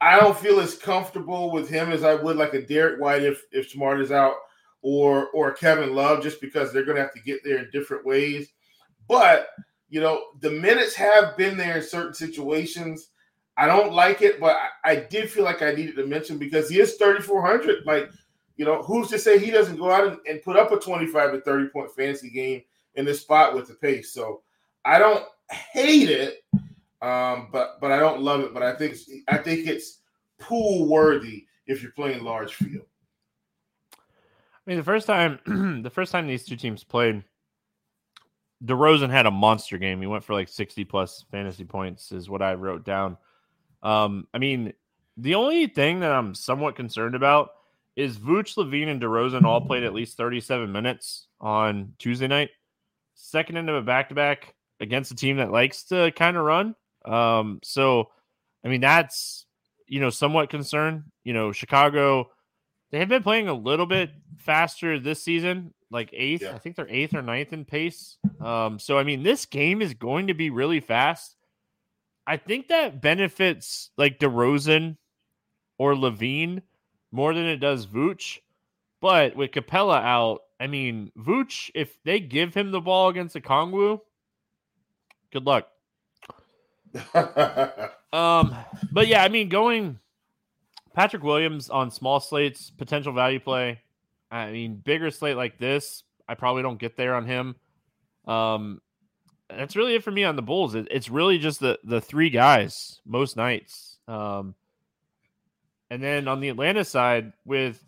[0.00, 3.42] I don't feel as comfortable with him as I would like a Derrick White if
[3.50, 4.36] if Smart is out
[4.82, 8.06] or or Kevin Love just because they're going to have to get there in different
[8.06, 8.52] ways.
[9.08, 9.48] But
[9.88, 13.08] you know, the minutes have been there in certain situations.
[13.56, 16.68] I don't like it, but I, I did feel like I needed to mention because
[16.68, 17.84] he is 3,400.
[17.84, 18.10] Like,
[18.56, 21.32] you know, who's to say he doesn't go out and, and put up a 25
[21.32, 22.62] to 30 point fantasy game
[22.94, 24.12] in this spot with the pace?
[24.12, 24.42] So
[24.84, 26.44] I don't hate it,
[27.02, 28.54] um, but but I don't love it.
[28.54, 28.96] But I think
[29.28, 30.00] I think it's
[30.38, 32.86] pool worthy if you're playing large field.
[33.92, 35.38] I mean, the first time
[35.82, 37.22] the first time these two teams played,
[38.64, 40.00] DeRozan had a monster game.
[40.00, 43.16] He went for like 60 plus fantasy points, is what I wrote down.
[43.82, 44.72] Um, I mean,
[45.16, 47.50] the only thing that I'm somewhat concerned about
[47.94, 52.50] is Vooch, LaVine, and DeRozan all played at least 37 minutes on Tuesday night.
[53.14, 56.44] Second end of a back to back against a team that likes to kind of
[56.44, 56.74] run.
[57.04, 58.10] Um, so,
[58.64, 59.46] I mean, that's,
[59.86, 61.04] you know, somewhat concerned.
[61.24, 62.30] You know, Chicago
[62.90, 66.42] they have been playing a little bit faster this season, like eighth.
[66.42, 66.54] Yeah.
[66.54, 68.18] I think they're eighth or ninth in pace.
[68.40, 71.36] Um, so I mean, this game is going to be really fast.
[72.26, 74.96] I think that benefits like DeRozan
[75.78, 76.62] or LaVine
[77.12, 78.38] more than it does Vooch.
[79.00, 83.40] But with Capela out, I mean, Vooch, if they give him the ball against a
[83.40, 84.00] Kongwu,
[85.32, 85.68] good luck.
[88.12, 88.54] um,
[88.92, 89.98] but yeah, I mean, going
[90.94, 93.80] Patrick Williams on small slates, potential value play.
[94.30, 97.56] I mean, bigger slate like this, I probably don't get there on him.
[98.26, 98.80] Um,
[99.48, 100.74] that's really it for me on the Bulls.
[100.74, 103.98] It, it's really just the the three guys most nights.
[104.08, 104.54] Um,
[105.90, 107.84] and then on the Atlanta side, with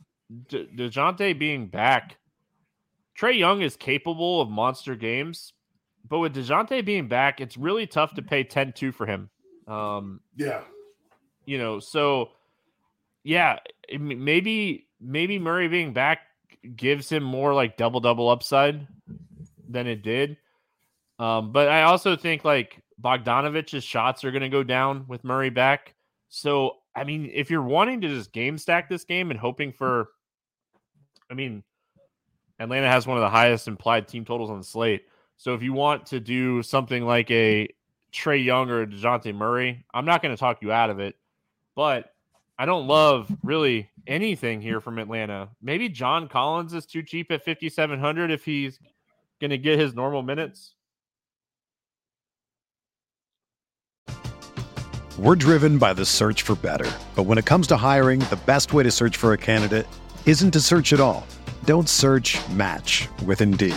[0.49, 2.17] De- Dejounte being back,
[3.19, 5.53] Trae Young is capable of monster games,
[6.07, 9.31] but with Dejounte being back, it's really tough to pay 10-2 for him.
[9.67, 10.63] Um, yeah,
[11.45, 12.31] you know, so
[13.25, 13.59] yeah,
[13.99, 16.21] maybe maybe Murray being back
[16.77, 18.87] gives him more like double double upside
[19.69, 20.37] than it did.
[21.19, 25.51] Um, but I also think like Bogdanovich's shots are going to go down with Murray
[25.51, 25.95] back.
[26.29, 30.09] So, I mean, if you're wanting to just game stack this game and hoping for,
[31.31, 31.63] I mean,
[32.59, 35.05] Atlanta has one of the highest implied team totals on the slate.
[35.39, 37.69] So if you want to do something like a
[38.13, 41.15] Trae Young or Dejounte Murray, I'm not going to talk you out of it.
[41.77, 42.13] But
[42.59, 45.49] I don't love really anything here from Atlanta.
[45.63, 48.81] Maybe John Collins is too cheap at 5,700 if he's
[49.41, 50.75] going to get his normal minutes.
[55.17, 56.91] We're driven by the search for better.
[57.15, 59.87] But when it comes to hiring, the best way to search for a candidate
[60.27, 61.25] isn't to search at all.
[61.65, 63.77] Don't search match with Indeed.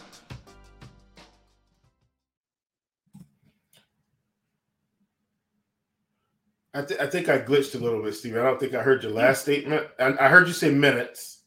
[6.73, 8.37] I, th- I think I glitched a little bit, Steve.
[8.37, 9.87] I don't think I heard your last statement.
[9.99, 11.39] I, I heard you say minutes.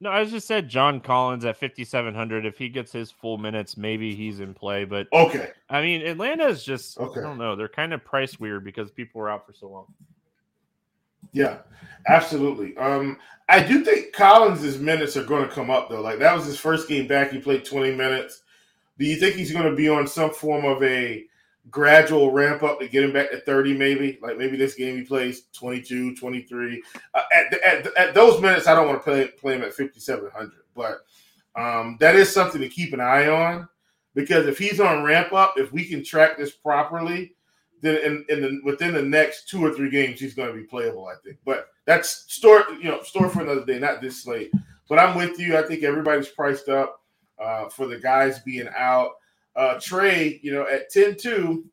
[0.00, 2.46] No, I just said John Collins at 5,700.
[2.46, 4.84] If he gets his full minutes, maybe he's in play.
[4.84, 7.20] But okay, I mean, Atlanta is just, okay.
[7.20, 7.54] I don't know.
[7.54, 9.86] They're kind of price weird because people were out for so long.
[11.32, 11.58] Yeah,
[12.08, 12.76] absolutely.
[12.78, 16.00] Um, I do think Collins' minutes are going to come up though.
[16.00, 17.30] Like that was his first game back.
[17.30, 18.42] He played 20 minutes.
[18.98, 21.24] Do you think he's going to be on some form of a
[21.68, 24.18] gradual ramp up to get him back to 30 maybe.
[24.22, 26.82] Like maybe this game he plays 22 23
[27.14, 30.52] uh, at, at, at those minutes i don't want to play, play him at 5700
[30.74, 31.00] but
[31.56, 33.68] um, that is something to keep an eye on
[34.14, 37.34] because if he's on ramp up if we can track this properly
[37.82, 40.64] then in, in the, within the next two or three games he's going to be
[40.64, 41.38] playable i think.
[41.44, 44.52] But that's store you know store for another day not this slate.
[44.88, 45.56] But i'm with you.
[45.56, 47.00] I think everybody's priced up
[47.40, 49.12] uh, for the guys being out
[49.60, 51.64] uh, Trae, you know, at 10 2,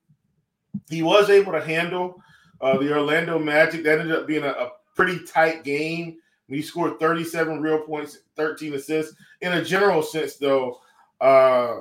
[0.90, 2.22] he was able to handle
[2.60, 3.82] uh, the Orlando Magic.
[3.84, 6.18] That ended up being a, a pretty tight game.
[6.50, 9.16] He scored 37 real points, 13 assists.
[9.40, 10.82] In a general sense, though,
[11.22, 11.78] uh,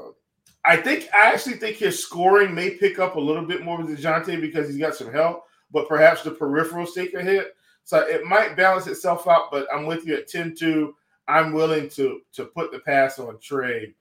[0.64, 3.98] I think I actually think his scoring may pick up a little bit more with
[3.98, 5.42] Dejounte because he's got some help,
[5.72, 7.56] but perhaps the peripheral take a hit.
[7.82, 10.94] So it might balance itself out, but I'm with you at 10 2.
[11.26, 13.92] I'm willing to to put the pass on Trae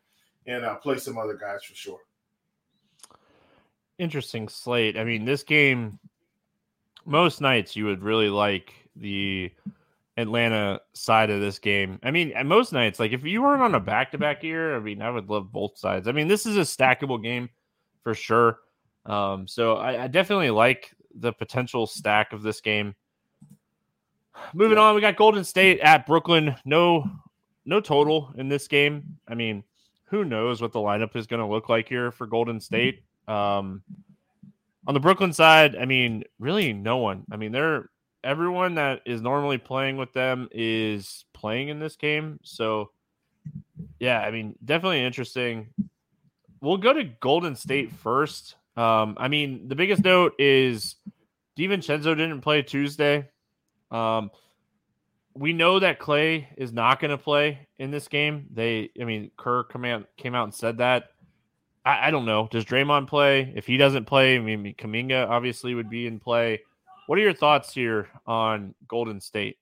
[0.47, 1.99] and uh, play some other guys for sure.
[3.97, 4.97] Interesting slate.
[4.97, 5.99] I mean, this game,
[7.05, 9.51] most nights you would really like the
[10.17, 11.99] Atlanta side of this game.
[12.03, 14.75] I mean, at most nights, like if you weren't on a back to back year,
[14.75, 16.07] I mean, I would love both sides.
[16.07, 17.49] I mean, this is a stackable game
[18.03, 18.59] for sure.
[19.05, 22.95] Um, so I, I definitely like the potential stack of this game.
[24.53, 26.55] Moving on, we got Golden State at Brooklyn.
[26.65, 27.09] No,
[27.65, 29.17] no total in this game.
[29.27, 29.63] I mean,
[30.05, 33.03] who knows what the lineup is going to look like here for Golden State.
[33.27, 33.81] Um,
[34.87, 37.25] on the Brooklyn side, I mean, really no one.
[37.31, 37.89] I mean, they're
[38.23, 42.39] everyone that is normally playing with them is playing in this game.
[42.43, 42.91] So,
[43.99, 45.67] yeah, I mean, definitely interesting.
[46.61, 48.55] We'll go to Golden State first.
[48.75, 50.95] Um, I mean, the biggest note is
[51.57, 53.29] DiVincenzo didn't play Tuesday.
[53.91, 54.31] Um,
[55.35, 58.47] we know that Clay is not going to play in this game.
[58.53, 61.09] They, I mean, Kerr came out, came out and said that.
[61.83, 62.47] I, I, don't know.
[62.49, 63.53] Does Draymond play?
[63.55, 66.61] If he doesn't play, I mean, Kuminga obviously would be in play.
[67.07, 69.57] What are your thoughts here on Golden State?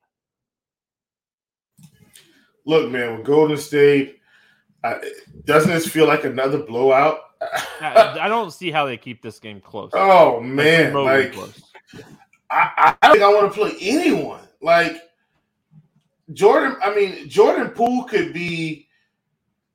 [2.66, 4.20] Look, man, with Golden State,
[4.84, 5.00] uh,
[5.46, 7.20] doesn't this feel like another blowout?
[7.82, 9.92] I, I, don't see how they keep this game close.
[9.94, 11.36] Oh man, like
[12.50, 14.40] I, I think I want to play anyone.
[14.62, 15.02] Like
[16.32, 18.88] Jordan, I mean, Jordan Poole could be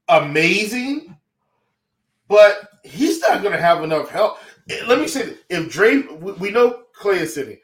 [0.08, 1.16] amazing,
[2.26, 4.38] but he's not going to have enough help.
[4.86, 5.38] Let me say this.
[5.50, 7.58] If Dray, we know Clay is sitting.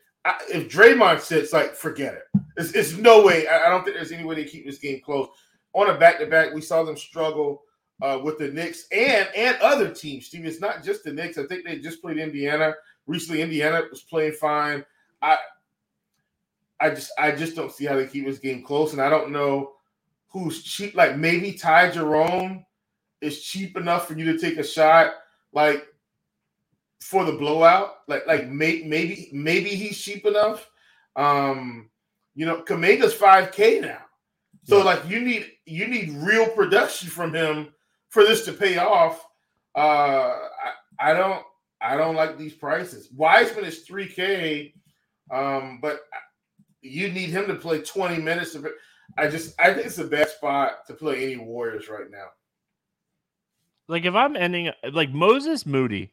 [0.49, 2.41] If Draymond sits, like, forget it.
[2.57, 3.47] It's, it's no way.
[3.49, 5.29] I don't think there's any way they keep this game close.
[5.73, 7.63] On a back to back, we saw them struggle
[8.03, 10.27] uh, with the Knicks and and other teams.
[10.27, 11.37] Steve, it's not just the Knicks.
[11.37, 12.75] I think they just played Indiana.
[13.07, 14.85] recently Indiana was playing fine.
[15.21, 15.37] I
[16.81, 19.31] I just I just don't see how they keep this game close, and I don't
[19.31, 19.73] know
[20.29, 20.95] who's cheap.
[20.95, 22.65] Like maybe Ty Jerome
[23.21, 25.15] is cheap enough for you to take a shot,
[25.53, 25.87] like
[27.01, 27.97] for the blowout.
[28.09, 30.69] Like like may, maybe maybe he's cheap enough.
[31.17, 31.91] Um,
[32.35, 34.03] you know, Kuminga's five K now,
[34.65, 34.85] so yeah.
[34.85, 37.73] like you need you need real production from him
[38.09, 39.25] for this to pay off.
[39.77, 40.39] Uh,
[40.99, 41.43] I, I don't
[41.81, 43.11] I don't like these prices.
[43.15, 44.75] Wiseman is three K,
[45.31, 46.01] um, but
[46.85, 48.73] you need him to play 20 minutes of it.
[49.17, 52.27] I just I think it's the best spot to play any Warriors right now.
[53.89, 56.13] Like if I'm ending like Moses Moody,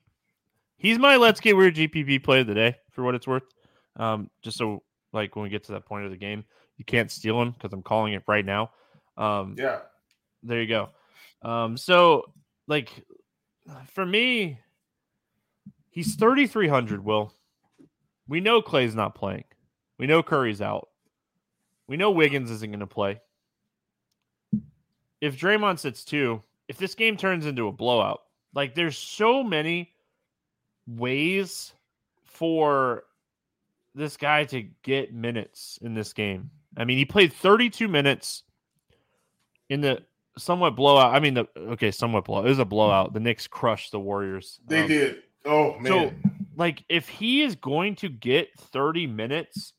[0.77, 3.43] he's my let's get weird GPP play of the day for what it's worth.
[3.97, 6.43] Um, just so like when we get to that point of the game,
[6.77, 8.71] you can't steal him because I'm calling it right now.
[9.17, 9.79] Um, yeah,
[10.43, 10.89] there you go.
[11.41, 12.31] Um, so
[12.67, 12.89] like
[13.93, 14.59] for me,
[15.89, 17.03] he's 3,300.
[17.03, 17.33] Will
[18.27, 19.45] we know Clay's not playing?
[20.01, 20.89] We know Curry's out.
[21.85, 23.21] We know Wiggins isn't going to play.
[25.21, 28.23] If Draymond sits two, if this game turns into a blowout,
[28.55, 29.93] like there's so many
[30.87, 31.73] ways
[32.23, 33.03] for
[33.93, 36.49] this guy to get minutes in this game.
[36.75, 38.41] I mean, he played 32 minutes
[39.69, 40.01] in the
[40.35, 41.13] somewhat blowout.
[41.13, 42.47] I mean, the okay, somewhat blowout.
[42.47, 43.13] It was a blowout.
[43.13, 44.59] The Knicks crushed the Warriors.
[44.65, 45.17] They um, did.
[45.45, 45.85] Oh man.
[45.85, 49.73] So, like, if he is going to get 30 minutes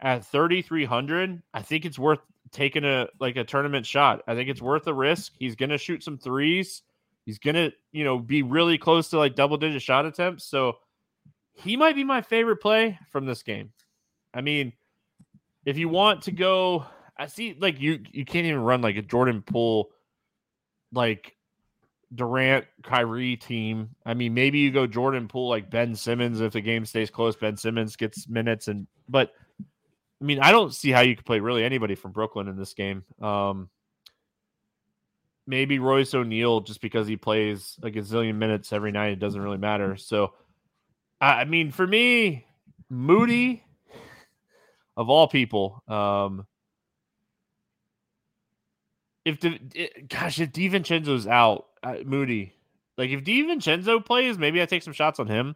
[0.00, 2.20] at 3300 i think it's worth
[2.50, 6.02] taking a like a tournament shot i think it's worth the risk he's gonna shoot
[6.02, 6.82] some threes
[7.26, 10.76] he's gonna you know be really close to like double digit shot attempts so
[11.52, 13.72] he might be my favorite play from this game
[14.32, 14.72] i mean
[15.64, 16.86] if you want to go
[17.18, 19.90] i see like you you can't even run like a jordan poole
[20.92, 21.34] like
[22.14, 23.90] Durant, Kyrie team.
[24.06, 27.36] I mean, maybe you go Jordan Poole like Ben Simmons if the game stays close.
[27.36, 29.32] Ben Simmons gets minutes, and but
[30.20, 32.74] I mean, I don't see how you could play really anybody from Brooklyn in this
[32.74, 33.04] game.
[33.20, 33.68] Um,
[35.46, 39.12] maybe Royce O'Neale just because he plays like a gazillion minutes every night.
[39.12, 39.96] It doesn't really matter.
[39.96, 40.34] So,
[41.20, 42.46] I mean, for me,
[42.90, 43.64] Moody,
[44.96, 46.46] of all people, um,
[49.24, 52.54] if the it, gosh, if DiVincenzo's out, uh, Moody,
[52.96, 55.54] like if Divincenzo plays, maybe I take some shots on him.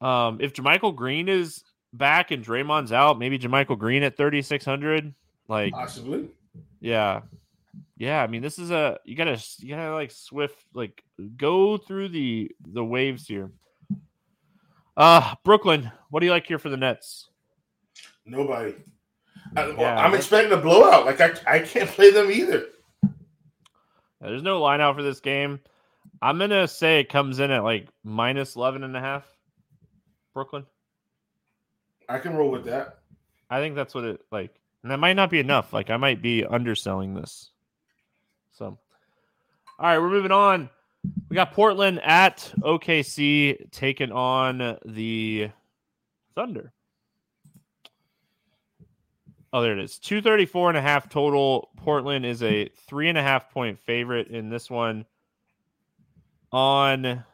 [0.00, 5.14] Um, if JaMychal Green is back and Draymond's out, maybe JaMychal Green at 3600
[5.48, 6.28] like possibly.
[6.80, 7.22] Yeah.
[7.96, 11.02] Yeah, I mean this is a you got to you got to like swift like
[11.36, 13.50] go through the the waves here.
[14.96, 17.28] Uh Brooklyn, what do you like here for the Nets?
[18.24, 18.74] Nobody.
[19.56, 21.06] I, am expecting a blowout.
[21.06, 22.66] Like I I can't play them either.
[24.20, 25.60] There's no line out for this game.
[26.22, 29.26] I'm going to say it comes in at like minus 11 and a half.
[30.34, 30.66] Brooklyn.
[32.10, 32.98] I can roll with that.
[33.48, 34.52] I think that's what it like.
[34.82, 35.72] And that might not be enough.
[35.72, 37.50] Like I might be underselling this.
[38.52, 38.78] So, all
[39.78, 40.68] right, we're moving on.
[41.28, 45.50] We got Portland at OKC taking on the
[46.34, 46.72] Thunder.
[49.52, 49.98] Oh, there it is.
[49.98, 51.70] 234 and a half total.
[51.76, 55.06] Portland is a three and a half point favorite in this one.
[56.52, 57.24] On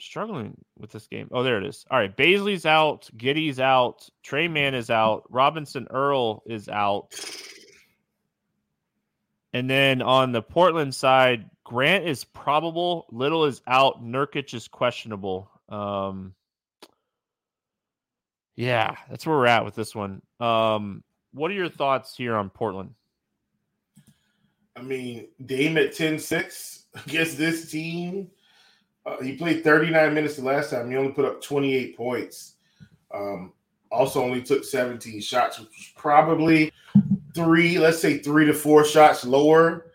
[0.00, 1.28] struggling with this game.
[1.30, 1.84] Oh, there it is.
[1.90, 2.14] All right.
[2.14, 3.08] Bazley's out.
[3.16, 4.08] Giddey's out.
[4.22, 5.24] Tre Mann is out.
[5.30, 7.14] Robinson-Earl is out.
[9.52, 13.06] And then on the Portland side, Grant is probable.
[13.10, 14.04] Little is out.
[14.04, 15.50] Nurkic is questionable.
[15.68, 16.34] Um,
[18.56, 20.22] yeah, that's where we're at with this one.
[20.38, 22.94] Um, what are your thoughts here on Portland?
[24.76, 28.30] I mean, Dame at 10 6 against this team
[29.10, 30.90] uh, he played 39 minutes the last time.
[30.90, 32.54] He only put up 28 points.
[33.12, 33.52] Um,
[33.90, 36.72] also, only took 17 shots, which was probably
[37.34, 39.86] three, let's say three to four shots lower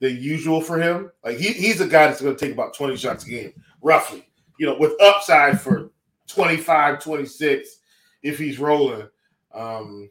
[0.00, 1.10] than usual for him.
[1.24, 3.52] Like he, he's a guy that's going to take about 20 shots a game,
[3.82, 4.26] roughly.
[4.58, 5.90] You know, with upside for
[6.28, 7.78] 25, 26
[8.22, 9.08] if he's rolling.
[9.52, 10.10] Um,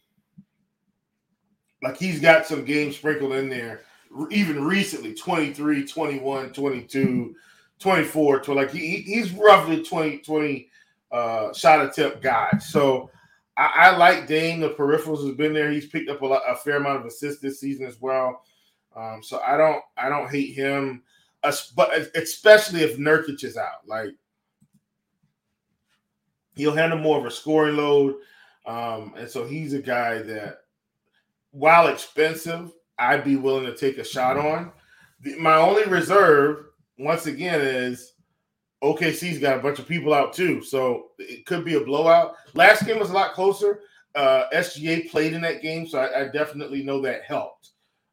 [1.82, 3.82] like he's got some games sprinkled in there,
[4.30, 7.36] even recently 23, 21, 22.
[7.82, 10.70] 24 to like he, he's roughly 20 20
[11.12, 12.50] uh, shot attempt guy.
[12.60, 13.10] So
[13.58, 14.62] I, I, like Dame.
[14.62, 15.70] The peripherals has been there.
[15.72, 18.44] He's picked up a, lot, a fair amount of assists this season as well.
[18.96, 21.04] Um, so I don't I don't hate him,
[21.76, 23.88] but especially if Nurkic is out.
[23.88, 24.12] Like
[26.56, 28.16] he'll handle more of a scoring load,
[28.66, 30.60] um, and so he's a guy that,
[31.52, 34.72] while expensive, I'd be willing to take a shot on.
[35.22, 36.66] The, my only reserve
[37.02, 38.14] once again is
[38.84, 42.36] OKC's got a bunch of people out too, so it could be a blowout.
[42.54, 43.82] Last game was a lot closer.
[44.16, 47.70] Uh, SGA played in that game, so I, I definitely know that helped.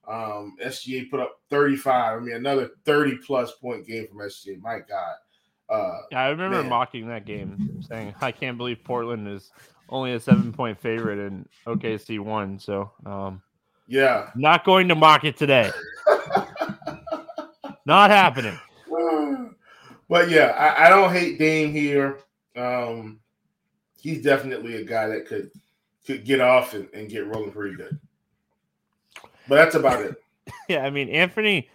[0.07, 2.17] Um, SGA put up 35.
[2.17, 4.61] I mean, another 30 plus point game from SGA.
[4.61, 5.15] My God.
[5.69, 6.71] Uh, yeah, I remember man.
[6.71, 9.51] mocking that game, saying, I can't believe Portland is
[9.91, 12.59] only a seven point favorite and OKC won.
[12.59, 13.43] So, um,
[13.87, 15.71] yeah, not going to mock it today.
[17.87, 18.59] not happening.
[20.09, 22.19] But yeah, I, I, don't hate Dame here.
[22.57, 23.21] Um,
[24.01, 25.51] he's definitely a guy that could
[26.07, 27.99] could get off and, and get rolling pretty good.
[29.49, 30.23] But that's about it.
[30.69, 31.69] yeah, I mean, Anthony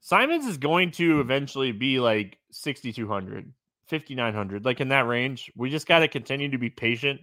[0.00, 3.52] Simons is going to eventually be like 6,200,
[3.86, 5.50] 5,900, like in that range.
[5.56, 7.20] We just got to continue to be patient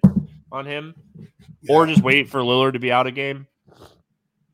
[0.51, 0.95] on him
[1.61, 1.75] yeah.
[1.75, 3.47] or just wait for Lillard to be out of game.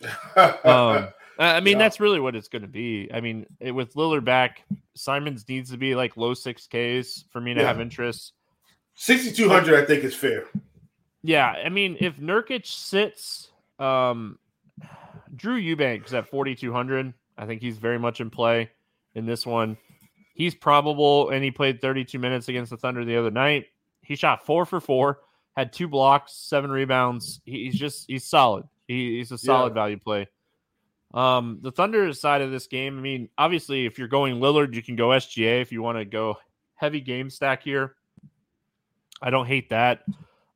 [0.35, 1.07] um,
[1.38, 1.79] I mean, yeah.
[1.79, 3.09] that's really what it's going to be.
[3.13, 4.63] I mean, it, with Lillard back,
[4.93, 7.67] Simons needs to be like low 6Ks for me to yeah.
[7.67, 8.33] have interest.
[8.95, 10.45] 6,200, I think, is fair.
[11.23, 11.47] Yeah.
[11.47, 14.39] I mean, if Nurkic sits, um,
[15.36, 18.71] Drew Eubanks at 4,200, I think he's very much in play
[19.13, 19.77] in this one.
[20.33, 23.67] He's probable, and he played 32 minutes against the Thunder the other night.
[24.01, 25.19] He shot four for four,
[25.55, 27.41] had two blocks, seven rebounds.
[27.45, 28.65] he's just he's solid.
[28.88, 29.73] He, he's a solid yeah.
[29.73, 30.27] value play.
[31.16, 34.84] Um, the Thunder side of this game, I mean, obviously, if you're going Lillard, you
[34.84, 36.38] can go SGA if you want to go
[36.76, 37.95] heavy game stack here.
[39.22, 40.03] I don't hate that.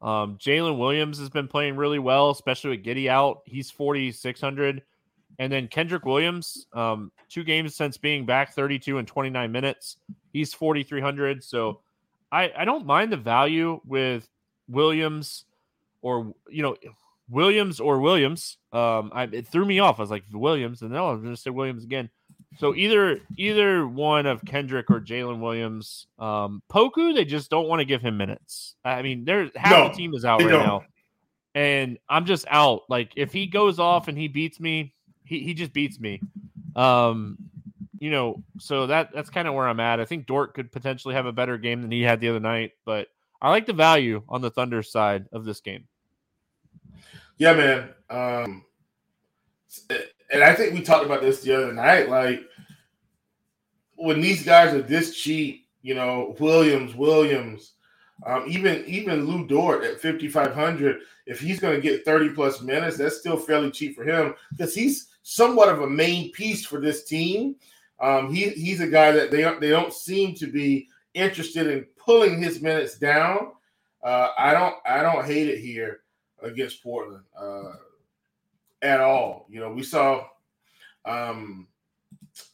[0.01, 3.41] Um, Jalen Williams has been playing really well, especially with Giddey out.
[3.45, 4.84] He's 4,600.
[5.39, 9.95] And then Kenrich Williams, um, two games since being back, 32 and 29 minutes.
[10.34, 11.41] He's 4,300.
[11.41, 11.80] So
[12.32, 14.28] I, I don't mind the value with
[14.68, 15.45] Williams
[16.01, 16.76] or, you know,
[17.30, 18.57] Williams or Williams.
[18.71, 19.99] Um, I, it threw me off.
[19.99, 20.82] I was like, Williams.
[20.82, 22.09] And then I was going to say Williams again.
[22.57, 27.80] So either either one of Kenrich or Jalen Williams, um, Poku, they just don't want
[27.80, 28.75] to give him minutes.
[28.84, 30.65] I mean, there's half no, the team is out right don't.
[30.65, 30.84] now,
[31.53, 32.82] and I'm just out.
[32.89, 36.21] Like if he goes off and he beats me, he he just beats me.
[36.75, 37.38] Um,
[37.99, 39.99] you know, so that that's kind of where I'm at.
[39.99, 42.71] I think Dort could potentially have a better game than he had the other night,
[42.84, 43.07] but
[43.41, 45.88] I like the value on the Thunder side of this game.
[47.39, 47.89] Yeah, man.
[48.09, 48.65] Um,
[50.31, 52.09] and I think we talked about this the other night.
[52.09, 52.41] Like
[53.95, 57.73] when these guys are this cheap, you know, Williams, Williams,
[58.25, 62.97] um, even even Lou Dort at 5,500, if he's going to get 30 plus minutes,
[62.97, 67.05] that's still fairly cheap for him because he's somewhat of a main piece for this
[67.05, 67.55] team.
[68.01, 72.41] Um, he, he's a guy that they, they don't seem to be interested in pulling
[72.41, 73.53] his minutes down.
[74.03, 76.01] Uh, I don't I don't hate it here
[76.41, 77.23] against Portland.
[77.37, 77.73] Uh,
[78.81, 79.45] at all.
[79.49, 80.25] You know, we saw
[81.05, 81.67] um,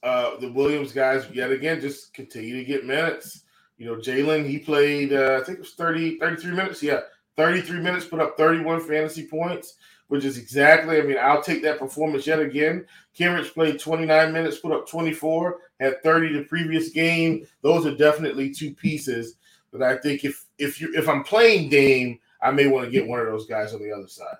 [0.04, 3.44] uh, the Williams guys yet again just continue to get minutes.
[3.78, 6.82] You know, Jalen, he played, uh, I think it was 30, 33 minutes.
[6.82, 7.02] Yeah,
[7.36, 9.76] 33 minutes, put up 31 fantasy points,
[10.08, 12.86] which is exactly, I mean, I'll take that performance yet again.
[13.18, 17.46] Kenrich played 29 minutes, put up 24, had 30 the previous game.
[17.62, 19.36] Those are definitely two pieces
[19.74, 23.08] that I think if if you if I'm playing Dame, I may want to get
[23.08, 24.38] one of those guys on the other side.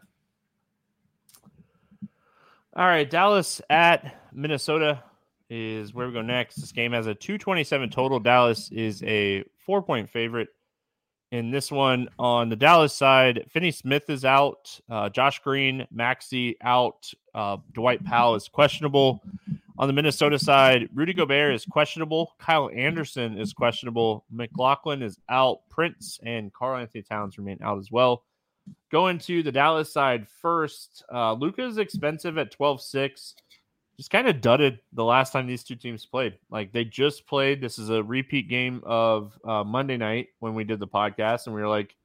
[2.76, 5.02] All right, Dallas at Minnesota
[5.50, 6.58] is where we go next.
[6.58, 8.20] This game has a 227 total.
[8.20, 10.50] Dallas is a four point favorite.
[11.32, 14.80] In this one, on the Dallas side, Finney Smith is out.
[14.88, 17.12] Uh, Josh Green, Maxi out.
[17.34, 19.24] Uh, Dwight Powell is questionable.
[19.78, 22.34] On the Minnesota side, Rudy Gobert is questionable.
[22.40, 24.24] Kyle Anderson is questionable.
[24.32, 25.68] McLaughlin is out.
[25.70, 28.24] Prince and Karl-Anthony Towns remain out as well.
[28.90, 33.36] Going to the Dallas side first, uh, Luka is expensive at 12 6.
[33.98, 36.38] Just kind of dudded the last time these two teams played.
[36.50, 37.60] Like they just played.
[37.60, 41.56] This is a repeat game of uh, Monday night when we did the podcast, and
[41.56, 41.96] we were like,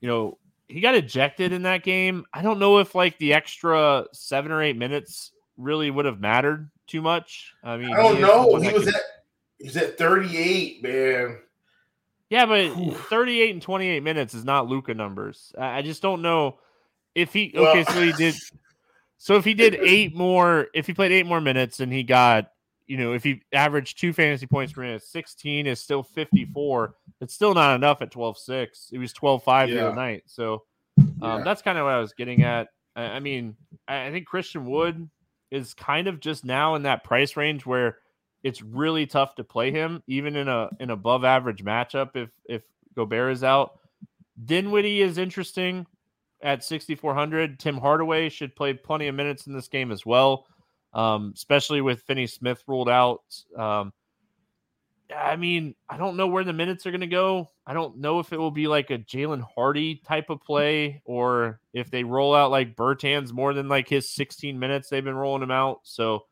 [0.00, 2.24] you know, he got ejected in that game.
[2.32, 6.70] I don't know if like the extra seven or eight minutes really would have mattered
[6.86, 7.52] too much.
[7.62, 8.56] I mean, I don't know.
[8.56, 8.94] He was could...
[8.94, 9.02] at
[9.58, 11.38] he was at 38, man.
[12.30, 12.72] Yeah, but
[13.08, 15.52] 38 and 28 minutes is not Luka numbers.
[15.58, 16.58] I just don't know
[17.14, 18.36] if he okay, so he did
[19.22, 22.52] so if he did eight more, if he played eight more minutes and he got,
[22.86, 26.94] you know, if he averaged two fantasy points per minute, 16 is still 54.
[27.20, 28.92] It's still not enough at 12-6.
[28.92, 29.74] It was 12-5 yeah.
[29.74, 30.22] the other night.
[30.24, 30.62] So
[30.98, 31.42] um, yeah.
[31.44, 32.68] that's kind of what I was getting at.
[32.96, 33.56] I, I mean,
[33.86, 35.06] I, I think Christian Wood
[35.50, 37.98] is kind of just now in that price range where–
[38.42, 42.62] it's really tough to play him, even in a an above average matchup if if
[42.94, 43.78] Gobert is out.
[44.42, 45.86] Dinwiddie is interesting
[46.42, 47.58] at 6,400.
[47.58, 50.46] Tim Hardaway should play plenty of minutes in this game as well,
[50.94, 53.22] um, especially with Finney Smith ruled out.
[53.56, 53.92] Um,
[55.16, 57.50] I mean, I don't know where the minutes are going to go.
[57.66, 61.60] I don't know if it will be like a Jaden Hardy type of play or
[61.72, 65.42] if they roll out like Bertans more than like his 16 minutes they've been rolling
[65.42, 65.80] him out.
[65.84, 66.26] So,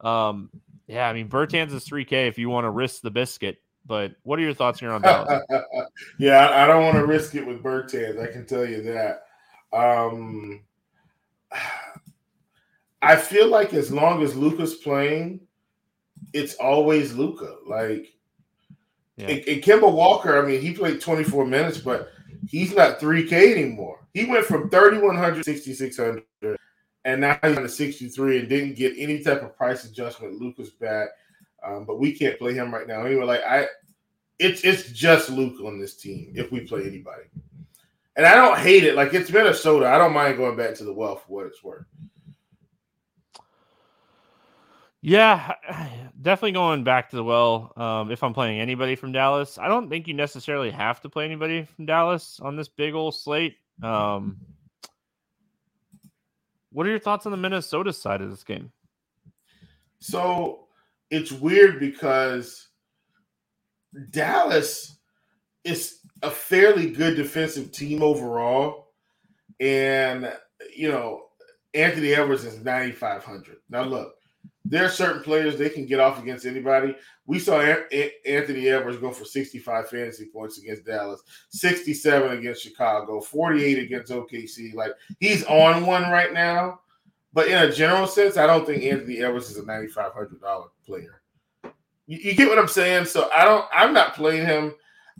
[0.00, 0.50] um,
[0.86, 3.58] yeah, I mean, Bertans is 3K if you want to risk the biscuit.
[3.84, 5.42] But what are your thoughts here on Dallas?
[6.18, 8.20] yeah, I don't want to risk it with Bertans.
[8.22, 9.22] I can tell you that.
[9.72, 10.62] Um,
[13.02, 15.40] I feel like as long as Luka's playing,
[16.32, 17.56] it's always Luka.
[17.66, 18.14] Like,
[19.16, 19.28] yeah.
[19.28, 22.10] and, and Kemba Walker, I mean, he played 24 minutes, but
[22.48, 24.06] he's not 3K anymore.
[24.14, 26.58] He went from 3,100 6,600,
[27.04, 30.40] and now he's on the 63 and didn't get any type of price adjustment.
[30.40, 31.08] Luka's back,
[31.64, 33.04] um, but we can't play him right now.
[33.04, 33.66] Anyway, like I,
[34.38, 37.24] it's it's just Luke on this team if we play anybody,
[38.16, 38.94] and I don't hate it.
[38.94, 41.84] Like it's Minnesota, I don't mind going back to the well for what it's worth.
[45.00, 45.52] Yeah,
[46.20, 47.72] definitely going back to the well.
[47.76, 51.24] Um, if I'm playing anybody from Dallas, I don't think you necessarily have to play
[51.24, 53.56] anybody from Dallas on this big old slate.
[53.82, 54.38] Um,
[56.72, 58.72] what are your thoughts on the Minnesota side of this game?
[60.00, 60.66] So
[61.10, 62.68] it's weird because
[64.10, 64.98] Dallas
[65.64, 68.92] is a fairly good defensive team overall,
[69.60, 70.32] and
[70.74, 71.22] you know
[71.74, 73.56] Anthony Edwards is 9,500.
[73.70, 74.17] Now look
[74.64, 76.94] there are certain players they can get off against anybody.
[77.26, 83.78] We saw Anthony Edwards go for 65 fantasy points against Dallas, 67 against Chicago, 48
[83.78, 84.74] against OKC.
[84.74, 86.80] Like he's on one right now.
[87.32, 91.22] But in a general sense, I don't think Anthony Edwards is a $9,500 player.
[92.06, 93.04] You, you get what I'm saying?
[93.04, 93.66] So I don't.
[93.72, 94.74] I'm not playing him.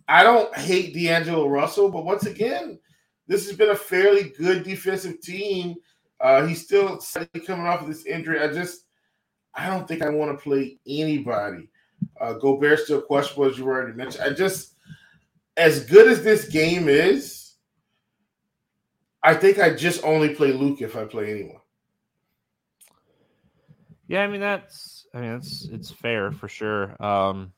[0.08, 2.78] I don't hate D'Angelo Russell, but once again,
[3.26, 5.76] this has been a fairly good defensive team.
[6.18, 6.98] Uh, he's still
[7.46, 8.40] coming off of this injury.
[8.40, 8.86] I just
[9.58, 11.68] I don't think I want to play anybody.
[12.20, 14.22] Uh, Gobert still questionable, as you already mentioned.
[14.22, 14.74] I just,
[15.56, 17.54] as good as this game is,
[19.20, 21.60] I think I just only play Luke if I play anyone.
[24.06, 26.96] Yeah, I mean that's, I mean it's it's fair for sure.
[27.02, 27.52] Um,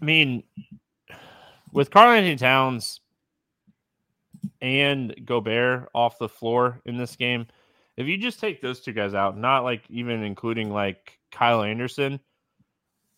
[0.00, 0.42] I mean,
[1.72, 3.00] with Karl-Anthony Towns
[4.60, 7.46] and Gobert off the floor in this game,
[7.96, 12.20] if you just take those two guys out, not like even including like Kyle Anderson,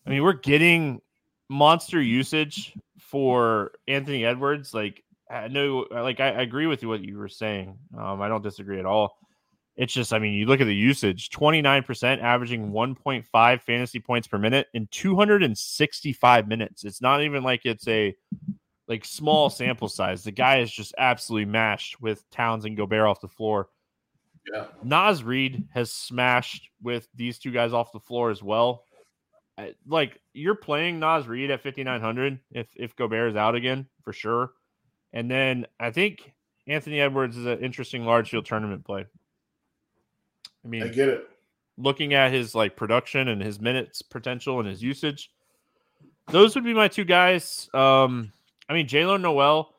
[0.05, 1.01] I mean, we're getting
[1.49, 4.73] monster usage for Anthony Edwards.
[4.73, 7.77] Like, I know, like, I, I agree with you what you were saying.
[7.97, 9.17] Um, I don't disagree at all.
[9.75, 14.37] It's just, I mean, you look at the usage 29%, averaging 1.5 fantasy points per
[14.37, 16.83] minute in 265 minutes.
[16.83, 18.15] It's not even like it's a
[18.87, 20.23] like small sample size.
[20.23, 23.69] The guy is just absolutely mashed with Towns and Gobert off the floor.
[24.51, 24.65] Yeah.
[24.83, 28.83] Naz Reid has smashed with these two guys off the floor as well.
[29.85, 34.53] Like you're playing Naz Reid at 5900 if if Gobert is out again for sure.
[35.11, 36.31] And then I think
[36.65, 39.05] Anthony Edwards is an interesting large field tournament play.
[40.63, 41.29] I mean, I get it.
[41.77, 45.29] Looking at his like production and his minutes potential and his usage,
[46.29, 47.69] those would be my two guys.
[47.73, 48.31] Um,
[48.69, 49.73] I mean, Jaylen Nowell.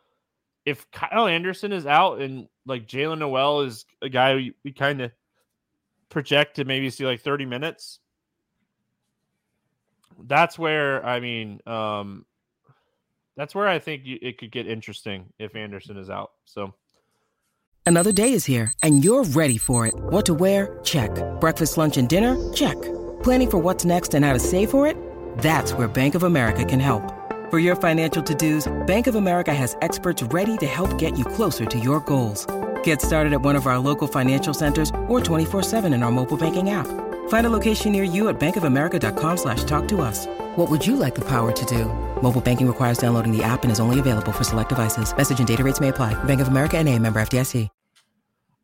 [0.67, 5.03] if Kyle Anderson is out and like Jaylen Nowell is a guy we, we kind
[5.03, 5.13] of
[6.09, 7.99] project to maybe see like 30 minutes,
[10.27, 12.25] that's where I mean, um,
[13.37, 16.33] that's where I think you, it could get interesting if Anderson is out.
[16.45, 16.75] So
[17.87, 19.95] another day is here and you're ready for it.
[19.95, 20.79] What to wear?
[20.85, 21.11] Check.
[21.41, 22.37] Breakfast, lunch, and dinner?
[22.53, 22.81] Check.
[23.23, 24.97] Planning for what's next and how to save for it?
[25.39, 27.20] That's where Bank of America can help.
[27.51, 31.67] For your financial to-dos, Bank of America has experts ready to help get you closer
[31.67, 32.47] to your goals.
[32.85, 36.71] Get started at one of our local financial centers or 24-7 in our mobile banking
[36.71, 36.87] app.
[37.29, 40.27] Find a location near you at bankofamerica.com slash talk to us.
[40.55, 41.87] What would you like the power to do?
[42.23, 45.13] Mobile banking requires downloading the app and is only available for select devices.
[45.17, 46.15] Message and data rates may apply.
[46.23, 47.69] Bank of America and a member FDIC.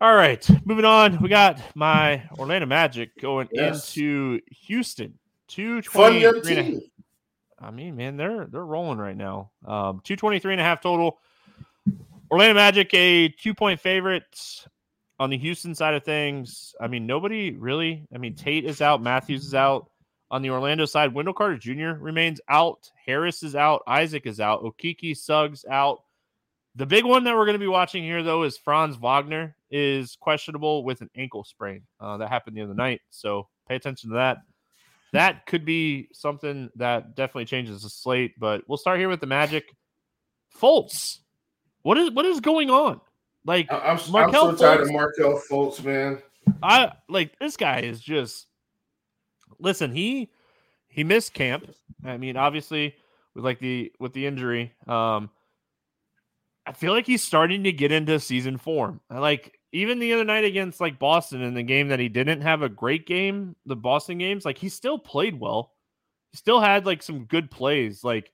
[0.00, 1.20] All right, moving on.
[1.22, 3.96] We got my Orlando Magic going yes.
[3.96, 5.18] into Houston.
[5.48, 6.90] 220.
[7.58, 9.50] I mean, man, they're they're rolling right now.
[9.64, 11.18] Um, 223 and a half total.
[12.30, 14.66] Orlando Magic, a two point favorite
[15.18, 16.74] on the Houston side of things.
[16.80, 18.06] I mean, nobody really.
[18.14, 19.90] I mean, Tate is out, Matthews is out.
[20.28, 22.02] On the Orlando side, Wendell Carter Jr.
[22.02, 22.90] remains out.
[23.06, 23.84] Harris is out.
[23.86, 24.60] Isaac is out.
[24.64, 26.02] Okeke Suggs out.
[26.74, 30.16] The big one that we're going to be watching here, though, is Franz Wagner is
[30.16, 31.82] questionable with an ankle sprain.
[32.00, 34.38] Uh, that happened the other night, so pay attention to that
[35.12, 38.38] that could be something that definitely changes the slate.
[38.38, 39.74] But we'll start here with the Magic.
[40.58, 41.18] Fultz,
[41.82, 43.00] what is what is going on?
[43.44, 46.20] Like I'm, I'm so tired of Markelle Fultz, man.
[46.62, 48.46] I like this guy is just
[49.58, 49.92] listen.
[49.92, 50.30] He
[50.88, 51.70] he missed camp.
[52.04, 52.94] I mean, obviously
[53.34, 55.30] with like the with the injury, um,
[56.66, 59.00] I feel like he's starting to get into season form.
[59.10, 62.40] I like even the other night against like Boston in the game that he didn't
[62.42, 65.72] have a great game, the Boston games, like he still played well.
[66.32, 68.04] He still had like some good plays.
[68.04, 68.32] Like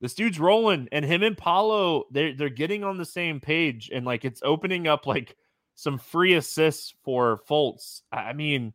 [0.00, 4.06] this dude's rolling, and him and Paolo, they're they're getting on the same page, and
[4.06, 5.36] like it's opening up like
[5.74, 8.02] some free assists for Fultz.
[8.12, 8.72] I mean,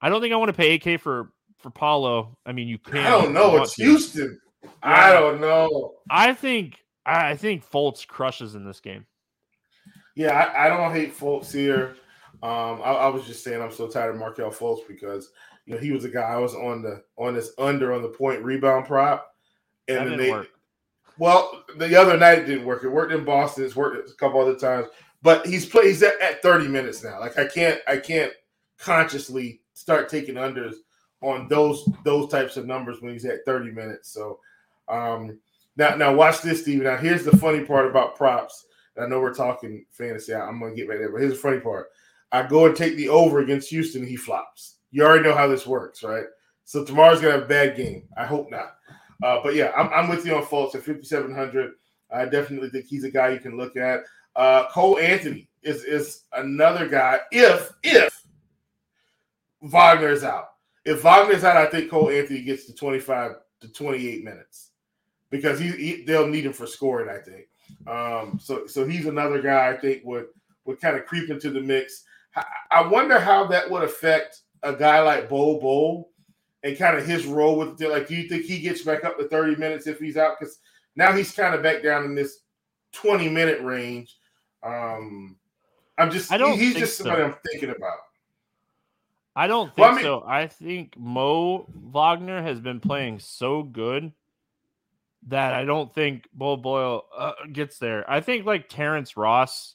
[0.00, 2.36] I don't think I want to pay AK for for Paolo.
[2.44, 3.06] I mean, you can't.
[3.06, 3.62] I don't know.
[3.62, 3.84] It's to.
[3.84, 4.40] Houston.
[4.62, 4.70] Yeah.
[4.82, 5.94] I don't know.
[6.10, 9.06] I think I think Fultz crushes in this game.
[10.14, 11.96] Yeah, I, I don't hate Fultz here.
[12.42, 15.30] Um, I, I, was just saying I'm so tired of Markelle Fultz because
[15.66, 18.08] you know he was a guy I was on the on this under on the
[18.08, 19.34] point rebound prop,
[19.88, 20.30] and then they.
[20.30, 20.48] Work.
[21.16, 22.84] Well, the other night it didn't work.
[22.84, 23.64] It worked in Boston.
[23.64, 24.88] It's worked a couple other times,
[25.22, 25.86] but he's played.
[25.86, 27.20] He's at, at 30 minutes now.
[27.20, 28.32] Like I can't, I can't
[28.78, 30.74] consciously start taking unders
[31.22, 34.10] on those those types of numbers when he's at 30 minutes.
[34.10, 34.40] So,
[34.88, 35.38] um,
[35.76, 36.84] now, now watch this, Steven.
[36.84, 38.66] Now, here's the funny part about props.
[38.98, 40.34] I know we're talking fantasy.
[40.34, 41.90] I'm going to get back there, but here's the funny part.
[42.32, 44.76] I go and take the over against Houston, he flops.
[44.90, 46.26] You already know how this works, right?
[46.64, 48.04] So tomorrow's going to have a bad game.
[48.16, 48.76] I hope not.
[49.22, 51.72] Uh, but yeah, I'm, I'm, with you on Fultz at 5,700.
[52.12, 54.00] I definitely think he's a guy you can look at.
[54.36, 57.20] Uh, Cole Anthony is is another guy.
[57.30, 58.24] If if
[59.62, 60.50] Wagner is out,
[60.84, 64.70] if Wagner is out, I think Cole Anthony gets to 25 to 28 minutes
[65.30, 67.08] because he, he they'll need him for scoring.
[67.08, 67.46] I think.
[67.86, 70.26] Um, so so he's another guy I think would
[70.64, 72.04] would kind of creep into the mix.
[72.70, 76.10] I, wonder how that would affect a guy like Bol Bol
[76.64, 77.90] and kind of his role with it.
[77.90, 80.36] Like, do you think he gets back up to 30 minutes if he's out?
[80.38, 80.58] Because
[80.96, 82.40] now he's kind of back down in this
[82.92, 84.16] 20 minute range.
[84.64, 85.36] Um,
[85.98, 87.26] I'm just I don't he's just somebody so.
[87.26, 87.98] I'm thinking about.
[89.36, 90.24] I don't think well, I mean, so.
[90.26, 94.12] I think Mo Wagner has been playing so good
[95.28, 98.08] that I don't think Bol Boyle uh, gets there.
[98.10, 99.74] I think like Terrence Ross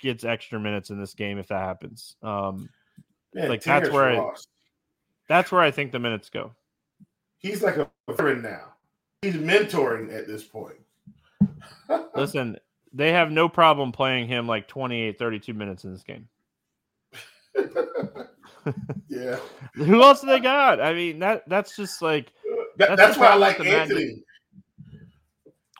[0.00, 2.16] gets extra minutes in this game if that happens.
[2.22, 2.68] Um,
[3.34, 4.34] Man, like Terrence that's where I,
[5.28, 6.52] that's where I think the minutes go.
[7.38, 8.74] He's like a friend now.
[9.22, 10.76] He's mentoring at this point.
[12.14, 12.58] Listen,
[12.92, 16.28] they have no problem playing him like 28, 32 minutes in this game.
[19.08, 19.36] yeah.
[19.74, 20.80] Who else do they got?
[20.80, 22.32] I mean, that that's just like
[22.76, 24.22] that, that's, that's why I like Anthony.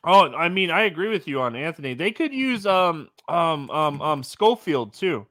[0.05, 1.95] Oh, I mean, I agree with you on Anthony.
[1.95, 5.27] They could use um um um um Schofield too.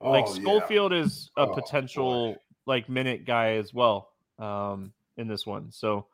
[0.00, 1.00] Oh, like Schofield yeah.
[1.00, 2.38] is a oh, potential boy.
[2.66, 5.70] like minute guy as well um in this one.
[5.72, 6.06] So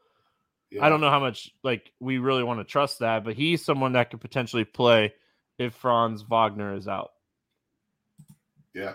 [0.71, 0.85] yeah.
[0.85, 3.93] I don't know how much like we really want to trust that, but he's someone
[3.93, 5.13] that could potentially play
[5.59, 7.13] if Franz Wagner is out.
[8.73, 8.95] Yeah.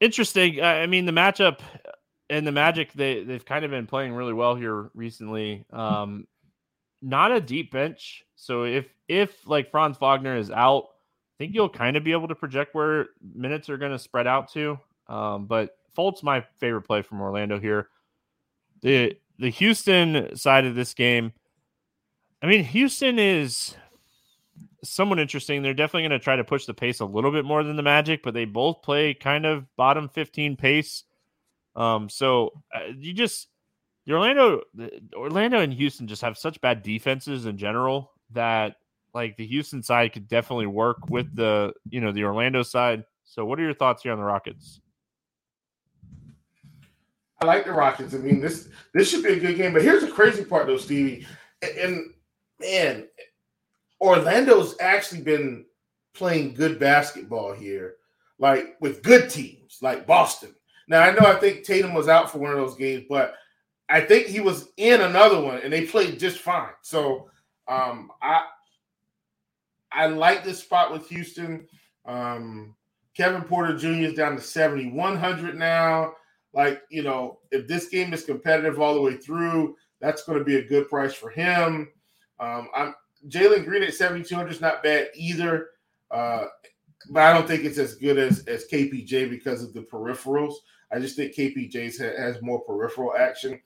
[0.00, 0.60] Interesting.
[0.60, 1.60] I mean, the matchup
[2.32, 5.66] and the Magic they they've kind of been playing really well here recently.
[5.70, 6.26] Um,
[7.02, 11.68] not a deep bench, so if if like Franz Wagner is out, I think you'll
[11.68, 14.78] kind of be able to project where minutes are going to spread out to.
[15.08, 17.88] Um, but Fultz my favorite play from Orlando here.
[18.80, 21.32] The the Houston side of this game,
[22.40, 23.76] I mean, Houston is
[24.82, 25.60] somewhat interesting.
[25.60, 27.82] They're definitely going to try to push the pace a little bit more than the
[27.82, 31.04] Magic, but they both play kind of bottom 15 pace.
[31.74, 33.48] Um, so uh, you just
[34.06, 34.62] the Orlando,
[35.14, 38.76] Orlando and Houston just have such bad defenses in general that
[39.14, 43.04] like the Houston side could definitely work with the you know the Orlando side.
[43.24, 44.80] So what are your thoughts here on the Rockets?
[47.40, 48.14] I like the Rockets.
[48.14, 49.72] I mean this this should be a good game.
[49.72, 51.26] But here's the crazy part though, Stevie,
[51.62, 52.12] and
[52.60, 53.06] man,
[54.00, 55.64] Orlando's actually been
[56.14, 57.94] playing good basketball here,
[58.38, 60.54] like with good teams like Boston
[60.92, 63.34] now I know I think Tatum was out for one of those games, but
[63.88, 66.68] I think he was in another one and they played just fine.
[66.82, 67.30] So
[67.66, 68.44] um, I
[69.90, 71.66] I like this spot with Houston.
[72.04, 72.76] Um,
[73.16, 74.08] Kevin Porter Jr.
[74.08, 76.12] is down to 7,100 now.
[76.52, 80.44] Like, you know, if this game is competitive all the way through, that's going to
[80.44, 81.88] be a good price for him.
[82.38, 82.94] Um, I'm
[83.28, 85.70] Jalen Green at 7,200 is not bad either.
[86.10, 86.44] Uh,
[87.10, 90.54] but I don't think it's as good as, as KPJ because of the peripherals.
[90.92, 93.60] I just think KPJ has more peripheral action.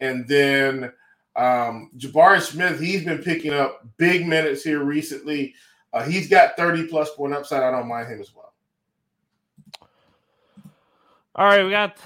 [0.00, 0.92] And then
[1.36, 5.54] um, Jabari Smith, he's been picking up big minutes here recently.
[5.92, 7.62] Uh, he's got 30 plus point upside.
[7.62, 8.52] I don't mind him as well.
[11.34, 11.98] All right, we got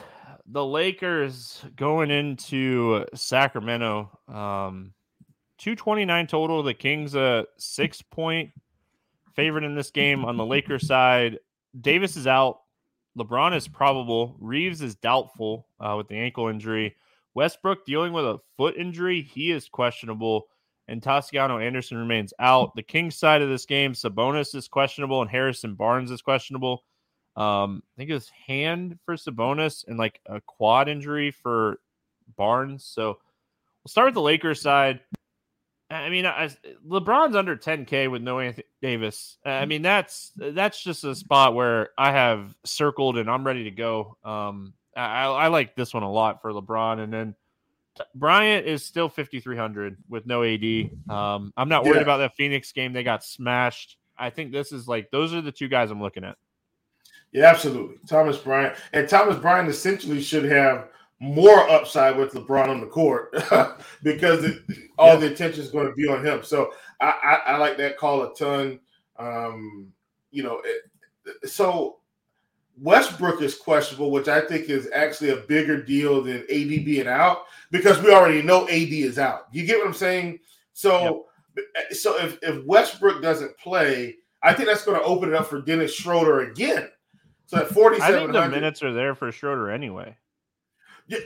[0.47, 4.11] the Lakers going into Sacramento.
[4.29, 4.93] Um,
[5.59, 6.63] 229 total.
[6.63, 8.51] The Kings a six point
[9.35, 11.39] favorite in this game on the Lakers side.
[11.81, 12.61] Davis is out.
[13.19, 14.37] LeBron is probable.
[14.39, 16.97] Reeves is doubtful uh, with the ankle injury.
[17.35, 19.23] Westbrook dealing with a foot injury.
[19.23, 20.47] He is questionable.
[20.87, 22.75] And Toscano-Anderson remains out.
[22.77, 26.85] The Kings side of this game, Sabonis is questionable and Harrison Barnes is questionable.
[27.37, 31.79] Um, I think it was hand for Sabonis and like a quad injury for
[32.37, 32.85] Barnes.
[32.85, 35.01] So we'll start with the Lakers side.
[35.91, 36.51] I mean, I,
[36.87, 39.37] LeBron's under 10K with no Anthony Davis.
[39.45, 43.71] I mean, that's that's just a spot where I have circled and I'm ready to
[43.71, 44.17] go.
[44.25, 47.35] Um, I, I like this one a lot for LeBron, and then
[48.15, 50.91] Bryant is still 5300 with no AD.
[51.09, 52.03] Um, I'm not worried yeah.
[52.03, 53.99] about that Phoenix game; they got smashed.
[54.17, 56.37] I think this is like those are the two guys I'm looking at.
[57.33, 57.97] Yeah, absolutely.
[58.09, 60.89] Thomas Bryant and Thomas Bryant essentially should have
[61.25, 63.35] more upside with LeBron on the court
[64.03, 64.59] because it,
[64.99, 66.43] all the attention is going to be on him.
[66.43, 68.79] So I, I, I like that call a ton.
[69.19, 69.93] Um,
[70.31, 71.97] you know, it, so
[72.81, 77.45] Westbrook is questionable, which I think is actually a bigger deal than AD being out
[77.71, 79.47] because we already know AD is out.
[79.53, 80.41] You get what I'm saying?
[80.75, 81.93] So, yep.
[81.97, 85.63] so if, if Westbrook doesn't play, I think that's going to open it up for
[85.63, 86.91] Dennis Schroeder again.
[87.47, 90.17] So at 47, I think the minutes are there for Schroeder anyway.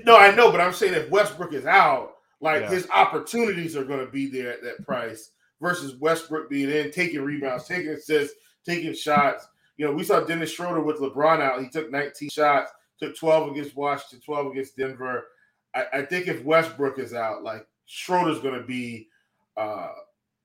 [0.04, 2.70] No, I know, but I'm saying if Westbrook is out, like yeah.
[2.70, 7.22] his opportunities are going to be there at that price versus Westbrook being in, taking
[7.22, 9.46] rebounds, taking assists, taking shots.
[9.76, 11.62] You know, we saw Dennis Schroeder with LeBron out.
[11.62, 15.26] He took 19 shots, took 12 against Washington, 12 against Denver.
[15.74, 19.08] I, I think if Westbrook is out, like Schroeder's going to be
[19.56, 19.90] uh,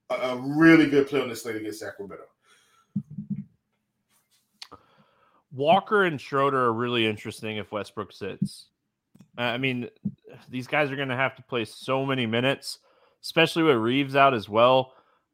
[0.09, 2.25] a, a really good play on this slate against Sacramento.
[5.51, 8.67] Walker and Schroeder are really interesting if Westbrook sits.
[9.37, 9.89] I mean,
[10.49, 12.79] these guys are going to have to play so many minutes,
[13.23, 14.93] especially with Reeves out as well.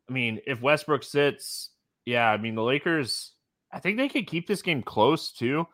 [0.09, 1.69] I mean, if Westbrook sits,
[2.05, 3.33] yeah, I mean, the Lakers,
[3.71, 5.67] I think they could keep this game close too.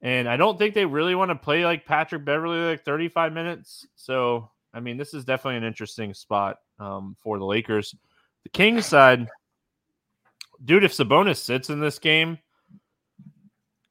[0.00, 3.86] And I don't think they really want to play like Patrick Beverley like 35 minutes.
[3.96, 7.94] So, I mean, this is definitely an interesting spot um, for the Lakers.
[8.44, 9.26] The Kings side,
[10.64, 12.38] dude, if Sabonis sits in this game,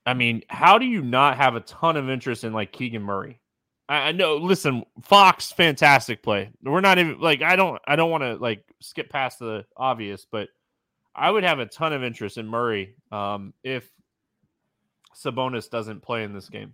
[0.05, 3.41] I mean, how do you not have a ton of interest in like Keegan Murray?
[3.89, 4.35] I know.
[4.35, 6.51] Listen, Fox, fantastic play.
[6.61, 10.25] We're not even like I don't I don't want to like skip past the obvious,
[10.29, 10.49] but
[11.15, 13.89] I would have a ton of interest in Murray um, if
[15.15, 16.73] Sabonis doesn't play in this game.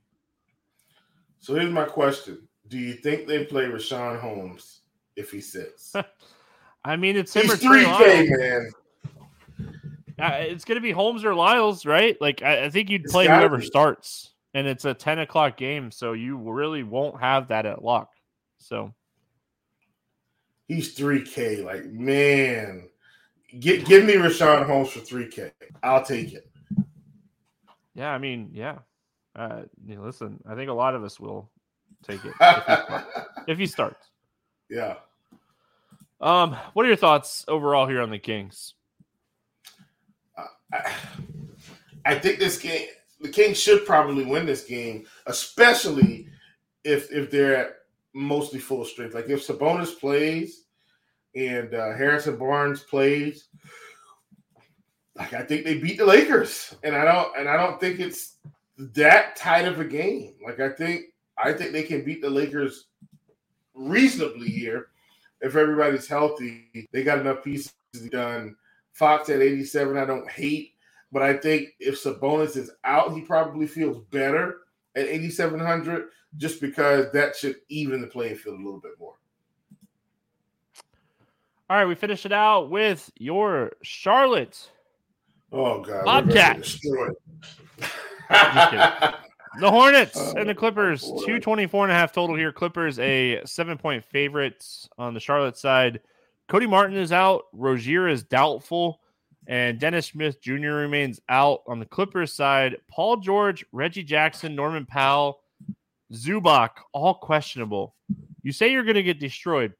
[1.39, 4.81] So here's my question: Do you think they play Richaun Holmes
[5.15, 5.95] if he sits?
[6.85, 8.71] I mean, it's him He's three K man.
[10.19, 12.19] Uh, it's going to be Holmes or Lyles, right?
[12.19, 13.65] Like I, I think you'd play whoever be.
[13.65, 18.11] starts and it's a 10 o'clock game, so you really won't have that at lock.
[18.57, 18.93] So
[20.67, 21.63] he's 3K.
[21.63, 22.87] Like, man,
[23.59, 25.51] get give me Richaun Holmes for 3K.
[25.81, 26.49] I'll take it.
[27.95, 28.79] Yeah, I mean, yeah.
[29.35, 31.49] Uh, you know, listen, I think a lot of us will
[32.03, 32.93] take it if he,
[33.51, 34.09] if he starts.
[34.69, 34.95] Yeah.
[36.21, 38.75] Um, what are your thoughts overall here on the Kings?
[40.37, 40.93] Uh, I,
[42.05, 42.87] I think this game
[43.23, 46.27] the Kings should probably win this game, especially
[46.83, 47.75] if if they're at
[48.13, 49.15] mostly full strength.
[49.15, 50.65] Like if Sabonis plays
[51.33, 53.47] and uh, Harrison Barnes plays,
[55.15, 58.35] like I think they beat the Lakers, and I don't and I don't think it's
[58.77, 60.35] that tight of a game.
[60.45, 61.05] Like I think
[61.41, 62.87] I think they can beat the Lakers
[63.73, 64.87] reasonably here
[65.39, 66.89] if everybody's healthy.
[66.91, 67.73] They got enough pieces
[68.11, 68.57] done.
[68.91, 70.72] Fox at 87, I don't hate.
[71.13, 74.61] But I think if Sabonis is out, he probably feels better
[74.95, 76.05] at 8,700
[76.37, 79.13] just because that should even the playing field a little bit more.
[81.69, 84.71] All right, we finish it out with your Charlotte.
[85.51, 86.79] Oh God, Bobcats.
[89.59, 92.51] the Hornets oh, and the Clippers, 224 and a half total here.
[92.51, 94.65] Clippers a seven point favorite
[94.97, 96.01] on the Charlotte side.
[96.47, 97.43] Cody Martin is out.
[97.53, 98.99] Rozier is doubtful.
[99.47, 100.71] And Dennis Smith Jr.
[100.71, 102.77] remains out on the Clippers side.
[102.87, 105.41] Paul George, Reggie Jackson, Norman Powell,
[106.13, 107.95] Zubac, all questionable.
[108.41, 109.73] You say you're going to get destroyed.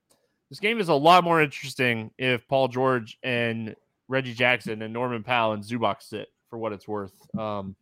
[0.50, 3.76] This game is a lot more interesting if Paul George and
[4.08, 7.14] Reggie Jackson and Norman Powell and Zubac sit for what it's worth.
[7.38, 7.76] Um,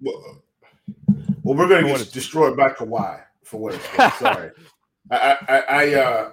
[0.00, 0.42] well,
[1.42, 4.18] well, we're going to get destroyed by Kawhi for what it's worth.
[4.18, 4.50] Sorry.
[5.10, 6.30] I, I, I, uh,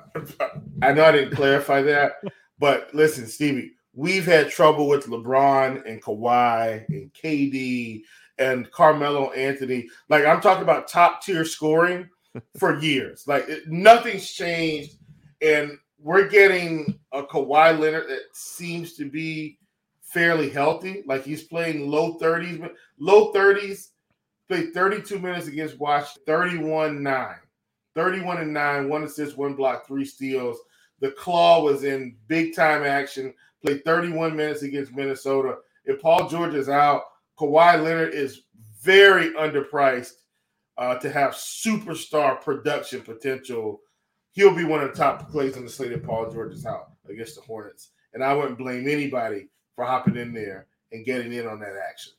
[0.81, 2.21] I know I didn't clarify that,
[2.59, 8.03] but listen, Stevie, we've had trouble with LeBron and Kawhi and KD
[8.37, 9.87] and Carmelo Anthony.
[10.09, 12.09] Like I'm talking about top tier scoring
[12.59, 13.23] for years.
[13.27, 14.97] Like it, nothing's changed,
[15.41, 19.57] and we're getting a Kawhi Leonard that seems to be
[20.01, 21.03] fairly healthy.
[21.07, 22.69] Like he's playing low 30s,
[22.99, 23.89] low 30s
[24.47, 27.35] played 32 minutes against Washington, 31 9.
[27.95, 30.59] 31 and 9, one assist, one block, three steals.
[30.99, 33.33] The Claw was in big time action,
[33.65, 35.57] played 31 minutes against Minnesota.
[35.85, 37.03] If Paul George is out,
[37.39, 38.43] Kawhi Leonard is
[38.81, 40.13] very underpriced
[40.77, 43.81] uh, to have superstar production potential.
[44.31, 46.91] He'll be one of the top plays on the slate if Paul George is out
[47.09, 47.89] against the Hornets.
[48.13, 52.13] And I wouldn't blame anybody for hopping in there and getting in on that action.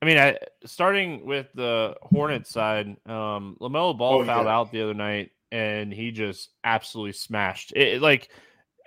[0.00, 4.54] I mean, I, starting with the Hornets side, um, LaMelo Ball oh, fouled yeah.
[4.54, 8.00] out the other night, and he just absolutely smashed it.
[8.00, 8.28] Like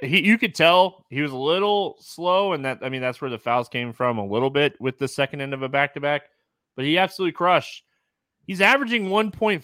[0.01, 3.29] he, you could tell he was a little slow, and that I mean that's where
[3.29, 6.01] the fouls came from a little bit with the second end of a back to
[6.01, 6.23] back,
[6.75, 7.83] but he absolutely crushed.
[8.47, 9.63] He's averaging 1.5,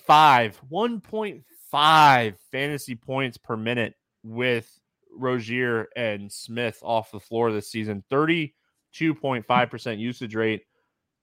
[0.71, 4.79] 1.5 fantasy points per minute with
[5.11, 8.03] Rozier and Smith off the floor this season.
[8.11, 10.61] 32.5% usage rate.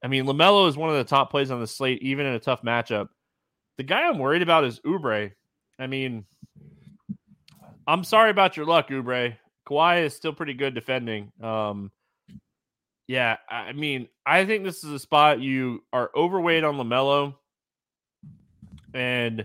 [0.03, 2.41] I mean, LaMelo is one of the top plays on the slate, even in a
[2.41, 3.09] tough matchup.
[3.79, 5.33] The guy I'm worried about is Oubre.
[5.79, 6.27] I mean,
[7.87, 9.37] I'm sorry about your luck, Oubre.
[9.69, 11.33] Kawhi is still pretty good defending.
[11.43, 11.91] Um,
[13.07, 17.35] yeah, I mean, I think this is a spot you are overweight on LaMelo
[18.95, 19.45] and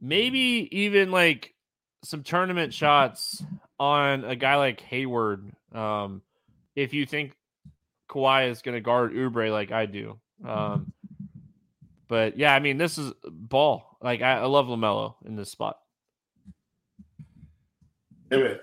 [0.00, 1.54] maybe even like
[2.04, 3.42] some tournament shots
[3.80, 5.50] on a guy like Hayward.
[5.72, 6.22] Um,
[6.76, 7.32] if you think
[8.08, 10.18] Kawhi is going to guard Oubre like I do.
[10.46, 10.92] Um,
[12.06, 13.98] but yeah, I mean, this is ball.
[14.00, 15.78] Like I, I love LaMelo in this spot.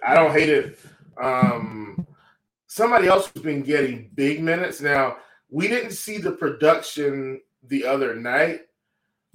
[0.05, 0.79] I don't hate it.
[1.21, 2.05] Um,
[2.67, 4.81] somebody else has been getting big minutes.
[4.81, 5.17] Now
[5.49, 8.61] we didn't see the production the other night.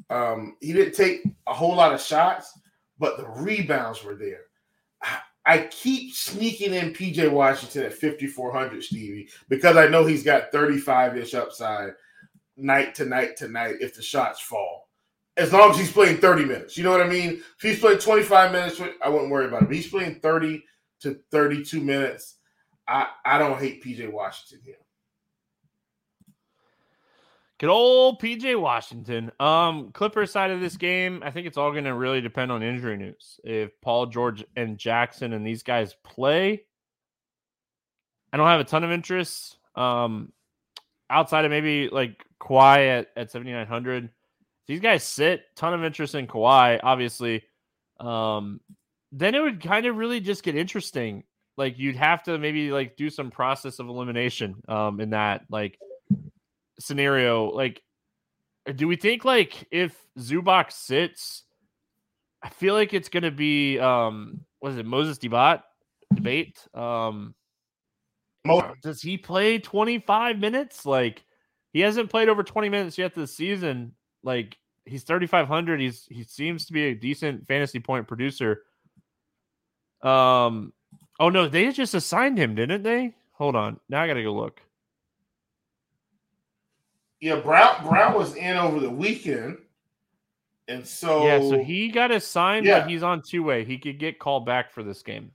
[0.09, 2.59] Um, he didn't take a whole lot of shots,
[2.99, 4.43] but the rebounds were there.
[5.47, 11.17] I keep sneaking in PJ Washington at 5,400, Stevie, because I know he's got 35
[11.17, 11.93] ish upside
[12.57, 14.90] night to night to night if the shots fall.
[15.41, 16.77] As long as he's playing 30 minutes.
[16.77, 17.31] You know what I mean?
[17.31, 19.63] If he's playing 25 minutes, I wouldn't worry about.
[19.63, 20.63] If he's playing 30
[21.01, 22.37] to 32 minutes,
[22.87, 24.77] I, I don't hate PJ Washington here.
[27.59, 29.33] Good old PJ Washington.
[29.41, 32.63] Um, Clippers side of this game, I think it's all going to really depend on
[32.63, 33.41] injury news.
[33.43, 36.65] If Paul George and Jackson and these guys play,
[38.33, 39.57] I don't have a ton of interest.
[39.75, 40.33] Um,
[41.09, 44.11] outside of maybe like Kawhi at, at 7,900.
[44.71, 47.43] These guys sit, ton of interest in Kawhi, obviously.
[47.99, 48.61] Um,
[49.11, 51.25] then it would kind of really just get interesting.
[51.57, 55.43] Like you'd have to maybe like do some process of elimination um in that.
[55.51, 55.77] Like
[56.79, 57.83] scenario, like,
[58.77, 61.43] do we think like if Zubac sits,
[62.41, 65.65] I feel like it's gonna be um was it Moses Dibot
[66.15, 66.65] debate?
[66.75, 67.35] Um
[68.85, 70.87] does he play 25 minutes?
[70.87, 71.25] Like
[71.73, 73.97] he hasn't played over 20 minutes yet this season.
[74.23, 75.81] Like he's 3500.
[75.81, 78.63] He's he seems to be a decent fantasy point producer.
[80.03, 80.73] Um
[81.19, 83.15] oh no, they just assigned him, didn't they?
[83.33, 83.81] Hold on.
[83.89, 84.61] Now I gotta go look.
[87.21, 89.59] Yeah, Brown Brown was in over the weekend,
[90.69, 92.81] and so yeah, so he got assigned, yeah.
[92.81, 93.65] but he's on two way.
[93.65, 95.33] He could get called back for this game.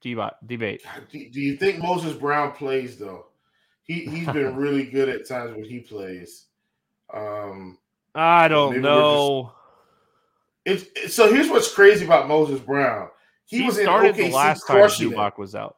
[0.00, 0.32] Debate.
[0.46, 0.82] Debate.
[1.10, 3.26] Do, do you think Moses Brown plays though?
[3.82, 6.46] He he's been really good at times when he plays.
[7.12, 7.78] Um,
[8.18, 9.52] I don't know.
[10.66, 13.08] Just, it's so here's what's crazy about Moses Brown.
[13.46, 15.76] He, he was started in OKC the last time Zubac was out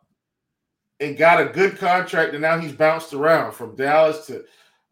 [1.01, 4.45] and got a good contract, and now he's bounced around from Dallas to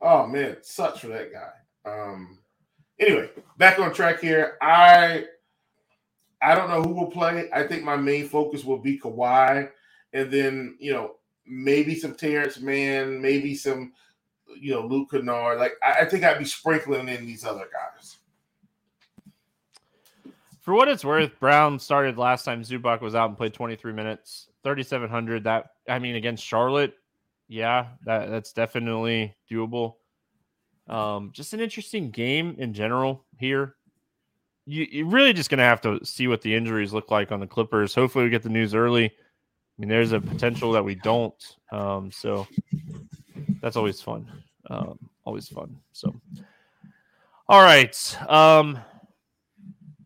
[0.03, 1.91] oh man, sucks for that guy.
[1.91, 2.39] Um,
[3.01, 4.59] anyway, back on track here.
[4.61, 5.25] I
[6.43, 7.49] I don't know who will play.
[7.53, 9.71] I think my main focus will be Kawhi,
[10.13, 11.15] and then you know
[11.47, 13.95] maybe some Terance Mann, maybe some
[14.57, 15.59] you know Luke Kennard.
[15.59, 18.17] Like I, I think I'd be sprinkling in these other guys.
[20.61, 24.49] For what it's worth, Brown started last time Zubac was out and played 23 minutes,
[24.65, 25.45] 3,700.
[25.45, 26.95] That I mean, against Charlotte,
[27.49, 29.95] yeah, that that's definitely doable.
[30.87, 33.77] Um, just an interesting game in general here.
[34.67, 37.41] You, you're really just going to have to see what the injuries look like on
[37.41, 37.95] the Clippers.
[37.95, 39.07] Hopefully, we get the news early.
[39.07, 41.57] I mean, there's a potential that we don't.
[41.73, 42.47] Um, so
[43.61, 44.31] that's always fun.
[44.71, 45.77] Um, always fun.
[45.93, 46.21] So,
[47.49, 48.17] all right.
[48.29, 48.79] Um,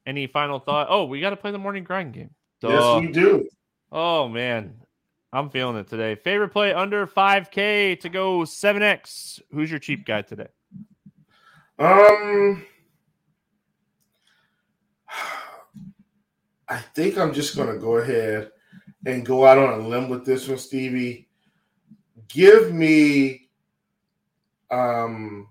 [0.06, 0.88] any final thought?
[0.90, 2.30] Oh, we got to play the morning grind game.
[2.60, 2.68] Duh.
[2.68, 3.48] Yes, we do.
[3.90, 4.74] Oh man,
[5.32, 6.14] I'm feeling it today.
[6.14, 9.40] Favorite play under 5K to go 7X.
[9.52, 10.48] Who's your cheap guy today?
[11.78, 12.64] Um,
[16.68, 18.50] I think I'm just gonna go ahead
[19.04, 21.28] and go out on a limb with this one, Stevie.
[22.28, 23.41] Give me
[24.72, 25.48] Um,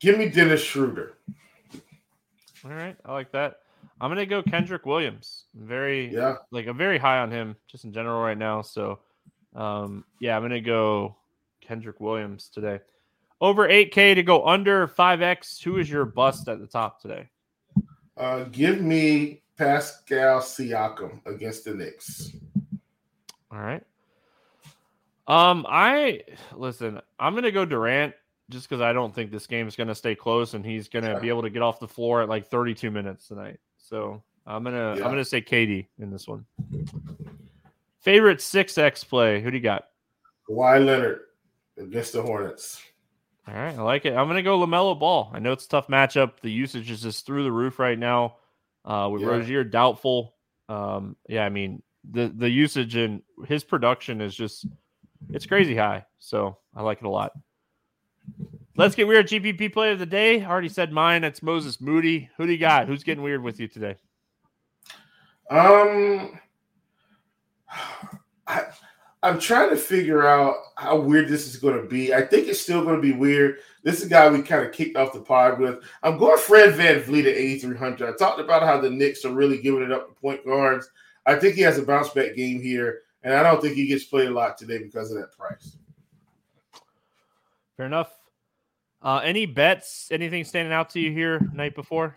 [0.00, 1.18] give me Dennis Schroeder.
[2.64, 3.58] All right, I like that.
[4.00, 5.44] I'm gonna go Kenrich Williams.
[5.54, 6.36] Very Yeah.
[6.50, 8.62] like I'm very high on him just in general right now.
[8.62, 9.00] So
[9.54, 11.16] um yeah, I'm gonna go
[11.64, 12.80] Kenrich Williams today.
[13.40, 15.62] Over 8K to go under 5X.
[15.62, 17.28] Who is your bust at the top today?
[18.16, 22.30] Uh, give me Pascal Siakam against the Knicks.
[23.50, 23.82] All right.
[25.26, 26.22] Um, I
[26.54, 28.14] listen, I'm gonna go Durant
[28.50, 31.18] just because I don't think this game is gonna stay close and he's gonna Yeah.
[31.20, 33.58] be able to get off the floor at like 32 minutes tonight.
[33.78, 35.04] So I'm gonna Yeah.
[35.04, 36.44] I'm gonna say KD in this one.
[38.00, 39.40] Favorite six X play.
[39.40, 39.88] Who do you got?
[40.48, 41.20] Kawhi Leonard
[41.78, 42.82] against the Hornets.
[43.46, 44.14] All right, I like it.
[44.14, 45.30] I'm gonna go LaMelo Ball.
[45.32, 46.40] I know it's a tough matchup.
[46.42, 48.36] The usage is just through the roof right now.
[48.84, 49.28] Uh, with Yeah.
[49.28, 50.34] Rozier doubtful.
[50.68, 54.66] Um, yeah, I mean the the usage and his production is just
[55.30, 56.04] it's crazy high.
[56.18, 57.32] So I like it a lot.
[58.76, 59.28] Let's get weird.
[59.28, 60.42] GPP play of the day.
[60.42, 61.24] I already said mine.
[61.24, 62.30] It's Moses Moody.
[62.36, 62.88] Who do you got?
[62.88, 63.96] Who's getting weird with you today?
[65.50, 66.38] Um,
[68.46, 68.64] I,
[69.22, 72.12] I'm trying to figure out how weird this is going to be.
[72.14, 73.58] I think it's still going to be weird.
[73.84, 75.80] This is a guy we kind of kicked off the pod with.
[76.02, 78.08] I'm going Fred VanVleet at 8,300.
[78.08, 80.88] I talked about how the Knicks are really giving it up to point guards.
[81.26, 84.04] I think he has a bounce back game here, and I don't think he gets
[84.04, 85.76] played a lot today because of that price.
[87.76, 88.12] Fair enough.
[89.02, 90.08] Uh, any bets?
[90.10, 92.16] Anything standing out to you here night before?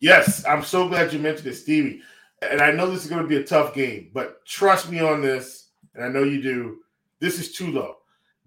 [0.00, 2.02] Yes, I'm so glad you mentioned it, Stevie.
[2.42, 5.22] And I know this is going to be a tough game, but trust me on
[5.22, 6.78] this, and I know you do.
[7.18, 7.96] This is too low.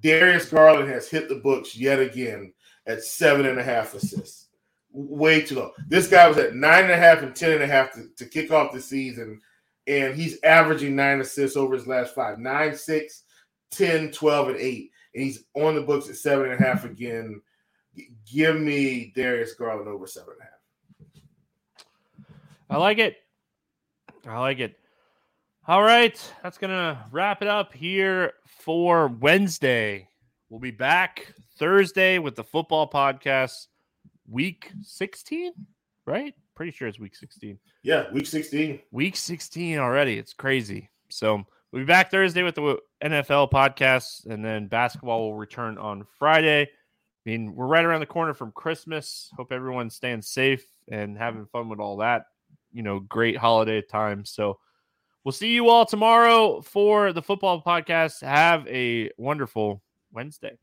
[0.02, 2.54] Darius Garland has hit the books yet again
[2.86, 4.48] at seven and a half assists.
[4.92, 5.72] Way too low.
[5.88, 8.26] This guy was at nine and a half and ten and a half to, to
[8.26, 9.42] kick off the season,
[9.90, 13.24] and he's averaging nine assists over his last five nine, six,
[13.72, 14.92] 10, 12, and eight.
[15.16, 17.42] And he's on the books at seven and a half again.
[18.32, 20.52] Give me Darius Garland over seven and a half.
[22.70, 23.18] I like it.
[24.28, 24.78] I like it.
[25.68, 30.08] All right, that's gonna wrap it up here for Wednesday.
[30.50, 33.68] We'll be back Thursday with the football podcast,
[34.28, 35.54] week 16,
[36.06, 36.34] right?
[36.60, 37.58] Pretty sure it's week 16.
[37.84, 38.82] Yeah, week 16.
[38.92, 40.18] Week 16 already.
[40.18, 40.90] It's crazy.
[41.08, 46.06] So we'll be back Thursday with the NFL podcast, and then basketball will return on
[46.18, 46.64] Friday.
[46.64, 46.68] I
[47.24, 49.32] mean, we're right around the corner from Christmas.
[49.38, 52.26] Hope everyone's staying safe and having fun with all that.
[52.74, 54.26] You know, great holiday time.
[54.26, 54.60] So
[55.24, 58.22] we'll see you all tomorrow for the football podcast.
[58.22, 59.82] Have a wonderful
[60.12, 60.58] Wednesday.